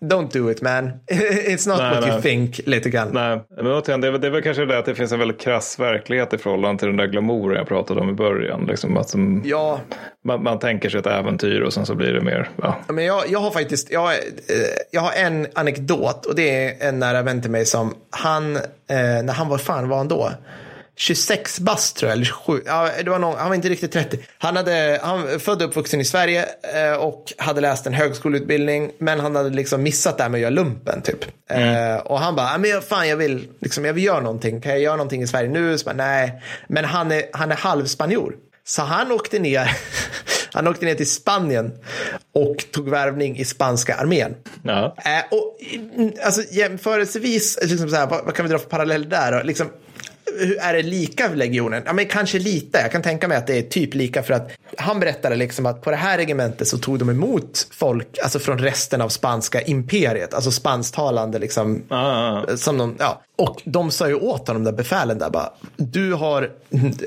[0.00, 0.92] don't do it man.
[1.10, 2.22] It's not Nej, what you nej.
[2.22, 3.08] think, lite grann.
[3.12, 5.40] Nej, men återigen, det, är, det är väl kanske det att det finns en väldigt
[5.40, 8.66] krass verklighet i förhållande till den där glamouren jag pratade om i början.
[8.66, 9.80] Liksom att som, Ja,
[10.24, 12.48] man, man tänker sig ett äventyr och sen så blir det mer...
[12.62, 12.76] Ja.
[12.88, 14.16] men jag, jag har faktiskt, jag, eh,
[14.90, 18.62] jag har en anekdot och det är en nära vän till mig som han, eh,
[19.24, 20.30] när han var, fan var han då?
[20.98, 22.62] 26 bast tror jag, eller 27.
[22.66, 24.18] Ja, det var någon, han var inte riktigt 30.
[24.38, 28.90] Han, hade, han född och uppvuxen i Sverige eh, och hade läst en högskoleutbildning.
[28.98, 31.24] Men han hade liksom missat det här med att göra lumpen typ.
[31.50, 34.60] Eh, och han bara, "Ja, men jag, fan jag vill, liksom, jag vill göra någonting.
[34.60, 35.78] Kan jag göra någonting i Sverige nu?
[35.78, 38.34] Så bara, Nej, men han är, han är halvspanjor.
[38.64, 39.70] Så han åkte ner,
[40.52, 41.72] han åkte ner till Spanien
[42.34, 44.34] och tog värvning i spanska armén.
[44.62, 44.96] Ja.
[45.04, 49.08] Eh, och, mm, alltså, jämförelsevis, liksom så här, vad, vad kan vi dra för parallell
[49.08, 49.44] där?
[49.44, 49.66] Liksom,
[50.60, 51.82] är det lika legionen?
[51.86, 52.78] Ja, men kanske lite.
[52.78, 55.82] Jag kan tänka mig att det är typ lika för att han berättade liksom att
[55.82, 60.34] på det här regementet så tog de emot folk alltså från resten av spanska imperiet,
[60.34, 61.82] alltså spansktalande liksom.
[61.88, 63.22] Ah, Som de, ja.
[63.38, 66.50] Och de sa ju åt honom, där befälen där bara, du har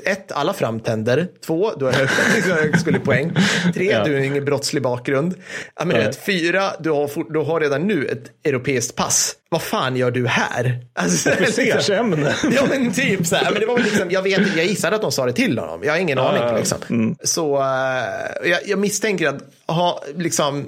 [0.04, 2.08] ett, alla framtänder, två, du har hög-
[2.62, 3.32] högskolepoäng,
[3.74, 4.04] tre, Ja.
[4.04, 5.34] du har ingen brottslig bakgrund,
[5.78, 9.34] ja, men vet, fyra, du har, du har redan nu ett europeiskt pass.
[9.48, 10.80] Vad fan gör du här?
[10.94, 12.34] Alltså, Officersämne.
[12.56, 13.50] Ja men typ så här.
[13.52, 15.80] Men det var liksom, jag, vet, jag gissar att de sa det till honom.
[15.84, 16.42] Jag har ingen aning.
[16.42, 16.56] ja.
[16.56, 17.16] Liksom.
[17.24, 19.42] Så eh, jag, jag misstänker att
[19.76, 20.64] ha liksom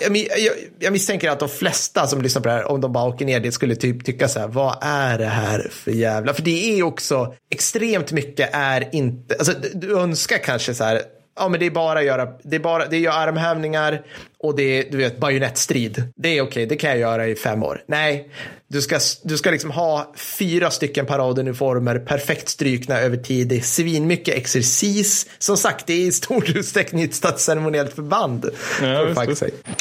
[0.00, 3.04] jag, jag, jag misstänker att de flesta som lyssnar på det här, om de bara
[3.04, 6.34] åker ner dit, skulle typ tycka så här, vad är det här för jävla...
[6.34, 11.02] För det är också, extremt mycket är inte, alltså du önskar kanske så här,
[11.40, 14.02] ja men det är bara att göra, det är bara, det är armhävningar
[14.38, 16.12] och det är, du vet, bajonettstrid.
[16.16, 17.82] Det är okej, det kan jag göra i fem år.
[17.86, 18.30] Nej,
[18.68, 23.60] du ska, du ska liksom ha fyra stycken paraduniformer, perfekt strykna över tid, det är
[23.60, 25.26] svinmycket exercis.
[25.38, 28.44] Som sagt, det är i stor utsträckning ett statsceremoniellt förband.
[28.82, 29.54] Ja, får visst, faktiskt visst.
[29.64, 29.76] säga.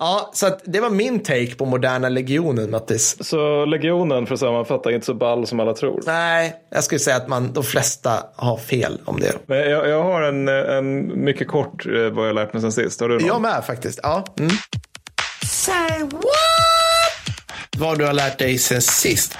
[0.00, 3.16] Ja, så att det var min take på moderna legionen, Mattis.
[3.20, 6.00] Så legionen, för att sammanfatta, är inte så ball som alla tror.
[6.06, 9.32] Nej, jag skulle säga att man, de flesta har fel om det.
[9.46, 13.00] Men jag, jag har en, en mycket kort eh, vad jag lärt mig sen sist.
[13.00, 13.26] Har du någon?
[13.26, 14.00] Jag med faktiskt.
[14.02, 14.24] Ja.
[14.38, 14.50] Mm.
[15.44, 16.24] Say what?
[17.78, 19.38] Vad du har lärt dig sen sist.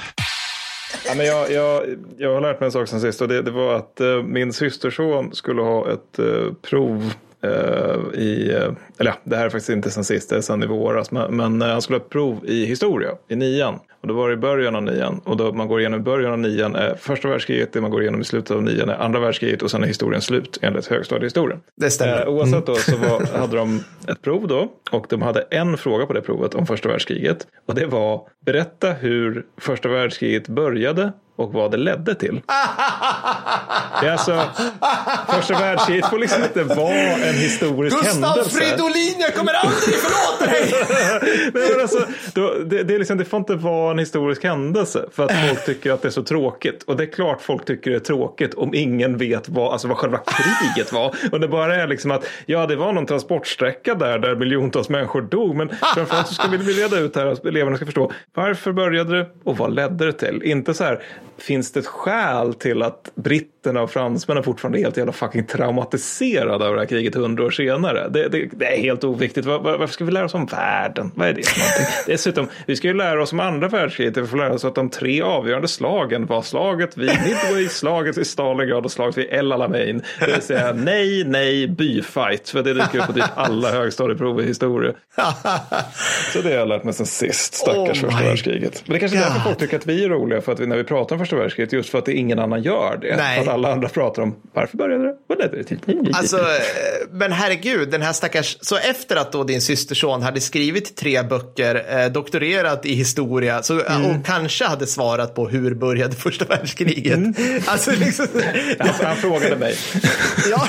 [1.06, 1.82] Ja, men jag, jag,
[2.18, 4.52] jag har lärt mig en sak sen sist och det, det var att eh, min
[4.52, 7.12] systerson skulle ha ett eh, prov
[7.42, 10.62] eh, i, eh, eller ja, det här är faktiskt inte sen sist, det är sen
[10.62, 13.78] i våras, men, men eh, han skulle ha ett prov i historia i nian.
[14.00, 16.32] Och då var det i början av nian och då man går igenom i början
[16.32, 19.20] av nian är första världskriget, det man går igenom i slutet av nian är andra
[19.20, 21.60] världskriget och sen är historien slut enligt högstadiehistorien.
[21.76, 22.22] Det stämmer.
[22.22, 26.06] Eh, oavsett då så var, hade de ett prov då och de hade en fråga
[26.06, 31.52] på det provet om första världskriget och det var berätta hur första världskriget började och
[31.52, 32.40] vad det ledde till.
[34.00, 34.44] Det är alltså,
[35.28, 38.58] första världskriget får liksom inte vara en historisk Gustav händelse.
[38.58, 40.72] Fridolin, jag kommer aldrig förlåta dig!
[41.54, 45.04] Nej, men alltså, då, det, det, är liksom, det får inte vara en historisk händelse
[45.12, 46.82] för att folk tycker att det är så tråkigt.
[46.82, 49.96] Och det är klart folk tycker det är tråkigt om ingen vet vad, alltså vad
[49.96, 51.16] själva kriget var.
[51.32, 55.22] Och det bara är liksom att ja, det var någon transportsträcka där där miljontals människor
[55.22, 55.56] dog.
[55.56, 59.26] Men framförallt så ska vi reda ut här att eleverna ska förstå varför började det
[59.44, 60.42] och vad ledde det till?
[60.42, 61.02] Inte så här,
[61.42, 66.66] finns det ett skäl till att britterna och fransmännen fortfarande är helt jävla fucking traumatiserade
[66.66, 68.08] av det här kriget hundra år senare?
[68.08, 69.46] Det, det, det är helt oviktigt.
[69.46, 71.12] Var, var, varför ska vi lära oss om världen?
[71.14, 71.86] Vad är det för någonting?
[72.06, 74.16] Dessutom, vi ska ju lära oss om andra världskriget.
[74.16, 78.26] Vi får lära oss att de tre avgörande slagen var slaget vid Midway, slaget vid
[78.26, 80.02] Stalingrad och slaget vid El Alamein.
[80.20, 82.48] Det vill säga nej, nej, byfight.
[82.48, 84.92] För det dyker upp på typ alla högstadieprov i historia.
[86.32, 87.54] Så det har jag lärt mig sen sist.
[87.54, 88.82] Stackars Oh första världskriget.
[88.86, 90.40] Men det är kanske är därför folk tycker att vi är roliga.
[90.40, 91.72] För att vi, när vi pratar om första världskriget.
[91.72, 93.16] Just för att det ingen annan gör det.
[93.16, 93.40] Nej.
[93.40, 95.14] Att alla andra pratar om varför började det?
[95.26, 95.78] Vad ledde det till?
[96.14, 96.42] Alltså, eh,
[97.10, 98.56] men herregud, den här stackars...
[98.60, 103.80] Så efter att då din systerson hade skrivit tre böcker, eh, doktorerat i historia så,
[103.80, 104.04] Mm.
[104.06, 107.16] och kanske hade svarat på hur började första världskriget.
[107.16, 107.34] Mm.
[107.66, 108.26] Alltså, liksom,
[108.78, 109.74] Alltså, han frågade mig.
[110.50, 110.68] ja.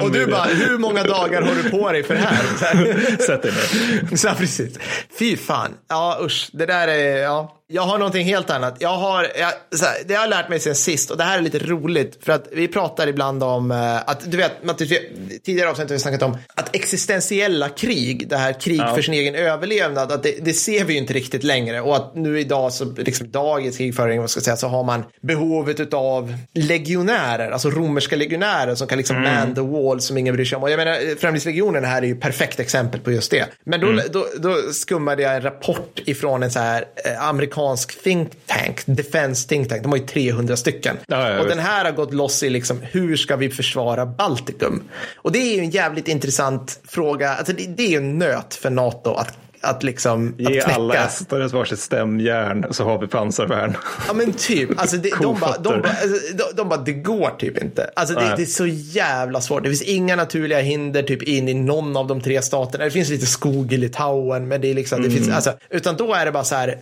[0.02, 2.44] Och du bara, hur många dagar har du på dig för det här?
[2.58, 3.16] Så här.
[3.26, 4.16] Sätt dig ner.
[4.24, 4.78] Så här, precis.
[5.18, 5.70] Fy fan.
[5.88, 6.48] Ja, usch.
[6.52, 7.56] Det där är, ja.
[7.66, 8.76] Jag har någonting helt annat.
[8.78, 11.42] Jag har, jag, här, det har jag lärt mig sen sist och det här är
[11.42, 15.00] lite roligt för att vi pratar ibland om eh, att, du vet, Mattias,
[15.44, 18.94] tidigare avsnitt har vi snackat om att existentiella krig, det här krig Ja.
[18.94, 22.14] för sin egen överlevnad, att det, det ser vi ju inte riktigt längre och att
[22.14, 26.36] nu idag så, liksom dagens krigföring, vad ska jag säga, så har man behovet av
[26.52, 30.62] legionärer, alltså romerska legionärer som kan liksom man the wall som ingen bryr sig om.
[30.62, 33.46] Och jag menar, Främlingslegionen här är ju perfekt exempel på just det.
[33.64, 37.53] Men då, då, då skummade jag en rapport ifrån en så här eh, amerikansk
[38.02, 39.82] think tank, defense think tank.
[39.82, 40.96] De har ju 300 stycken.
[41.06, 44.82] Ja, ja, och den här har gått loss i liksom, hur ska vi försvara Baltikum?
[45.16, 47.34] Och det är ju en jävligt intressant fråga.
[47.34, 50.94] Alltså det, det är ju en nöt för NATO att, att liksom Ge att alla
[50.94, 53.76] ett varsitt stämjärn så har vi pansarvärn.
[54.08, 57.30] Ja men typ, alltså det, de, bara, de, bara, alltså, de, de bara, det går
[57.38, 57.90] typ inte.
[57.96, 59.62] Alltså det, det är så jävla svårt.
[59.62, 62.84] Det finns inga naturliga hinder typ in i någon av de tre staterna.
[62.84, 65.36] Det finns lite skog i Litauen, men det är liksom, det finns, Mm.
[65.36, 66.78] alltså, utan då är det bara så här,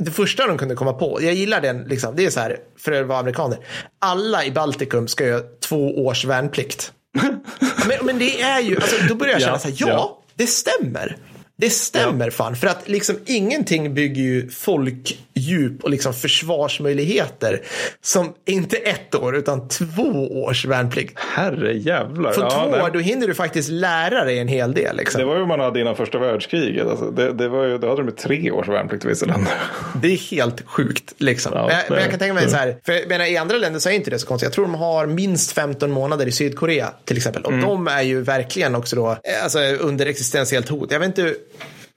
[0.00, 2.92] det första de kunde komma på, jag gillar den, liksom, det är så här, för
[2.92, 3.58] att vara amerikaner,
[3.98, 6.92] alla i Baltikum ska göra två års värnplikt.
[7.88, 10.22] Men, men det är ju, alltså, då börjar jag känna Ja, så här, ja, ja.
[10.34, 11.16] det stämmer.
[11.58, 17.62] Det stämmer fan, för att liksom ingenting bygger ju folkdjup och liksom försvarsmöjligheter
[18.02, 21.18] som inte ett år utan två års värnplikt.
[21.18, 22.32] Herre jävlar.
[22.32, 22.82] På Ja, två nej.
[22.82, 24.96] år då hinner du faktiskt lära dig en hel del.
[24.96, 25.18] Liksom.
[25.20, 26.86] Det var ju man hade innan första världskriget.
[26.86, 29.52] Alltså, det, det var ju, då hade de tre års värnplikt i vissa länder.
[30.02, 31.14] Det är helt sjukt.
[31.18, 31.52] Liksom.
[31.54, 33.56] Ja, men, jag, men jag kan tänka mig så här, för jag menar, i andra
[33.56, 34.46] länder så är inte det så konstigt.
[34.46, 37.42] Jag tror de har minst 15 månader i Sydkorea till exempel.
[37.42, 40.92] Och de är ju verkligen också då, eh, alltså, under existentiellt hot.
[40.92, 41.34] Jag vet inte,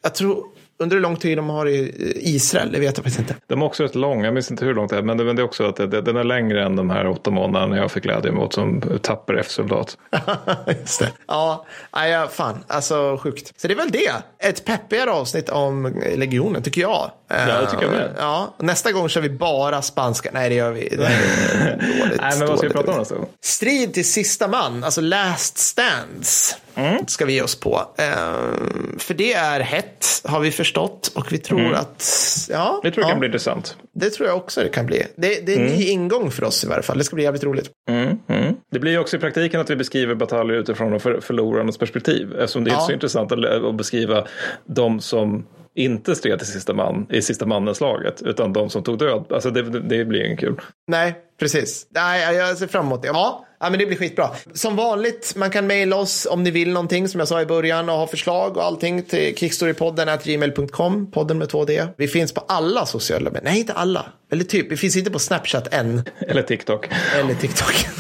[0.02, 0.44] jag tror,
[0.82, 3.36] under hur lång tid de har i Israel, det vet jag faktiskt inte.
[3.48, 5.02] De är också rätt långa, jag minns inte hur långt det är.
[5.02, 7.08] Men det, men det är också att det, det, den är längre än de här
[7.08, 9.98] åtta månaderna jag fick glädje emot som tapper F-soldat.
[10.80, 11.12] Just det.
[11.28, 13.62] Ja, ja, fan, alltså sjukt.
[13.62, 14.12] Så det är väl det.
[14.48, 17.12] Ett peppigare avsnitt om legionen tycker jag.
[17.28, 18.02] Ja, det tycker jag med.
[18.06, 20.30] Eh, Ja, nästa gång kör vi bara spanska.
[20.34, 20.90] Nej, det gör vi.
[20.90, 23.28] Det dåligt, Nej, men vad ska vi prata om nästa gång?
[23.42, 27.08] Strid till sista man, alltså last stands, Mm.
[27.08, 27.82] ska vi ge oss på.
[27.98, 31.12] Ehm, för det är hett, har vi förstått.
[31.16, 32.06] Och vi tror att,
[32.50, 32.80] ja, Mm.
[32.84, 33.78] Det tror jag ja, kan bli intressant.
[33.96, 35.04] det tror jag också det kan bli.
[35.16, 36.98] Det, det är en ny ingång för oss i varje fall.
[36.98, 37.70] Det ska bli jävligt roligt.
[37.90, 38.56] Mm, mm.
[38.72, 42.34] Det blir ju också i praktiken att vi beskriver bataljer utifrån för, förlorarnas perspektiv.
[42.40, 42.80] Eftersom det är Ja.
[42.80, 44.26] så intressant att, att beskriva
[44.66, 48.22] de som inte stred till sista man i sista mannen-slaget.
[48.22, 49.26] Utan de som tog död.
[49.30, 50.62] Alltså det, det, det blir ju kul.
[50.88, 51.88] Nej, precis.
[51.90, 53.08] Nej, jag ser fram emot det.
[53.08, 54.30] Ja, ja, men det blir skitbra.
[54.54, 57.90] Som vanligt, man kan mejla oss om ni vill någonting som jag sa i början
[57.90, 61.86] och ha förslag och allting till kickstorypodden gmail.com, podden med två D.
[61.98, 65.20] Vi finns på alla sociala medier, nej inte alla, eller typ, vi finns inte på
[65.20, 66.88] Snapchat än, Eller TikTok.
[67.20, 67.88] eller TikTok.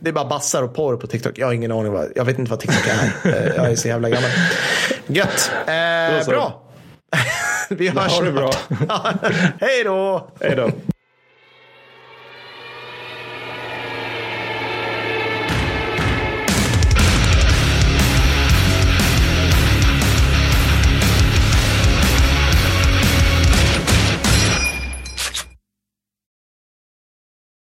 [0.00, 1.38] Det är bara bassar och porr på TikTok.
[1.38, 1.92] Jag har ingen aning.
[1.92, 3.30] Vad, jag vet inte vad TikTok är.
[3.30, 4.30] Eh, Jag är så jävla gammal.
[5.06, 5.50] Gött.
[5.66, 6.62] Eh, bra.
[7.70, 8.52] Vi hörs Ha det bra.
[9.60, 10.30] Hej då.
[10.40, 10.70] Hej då.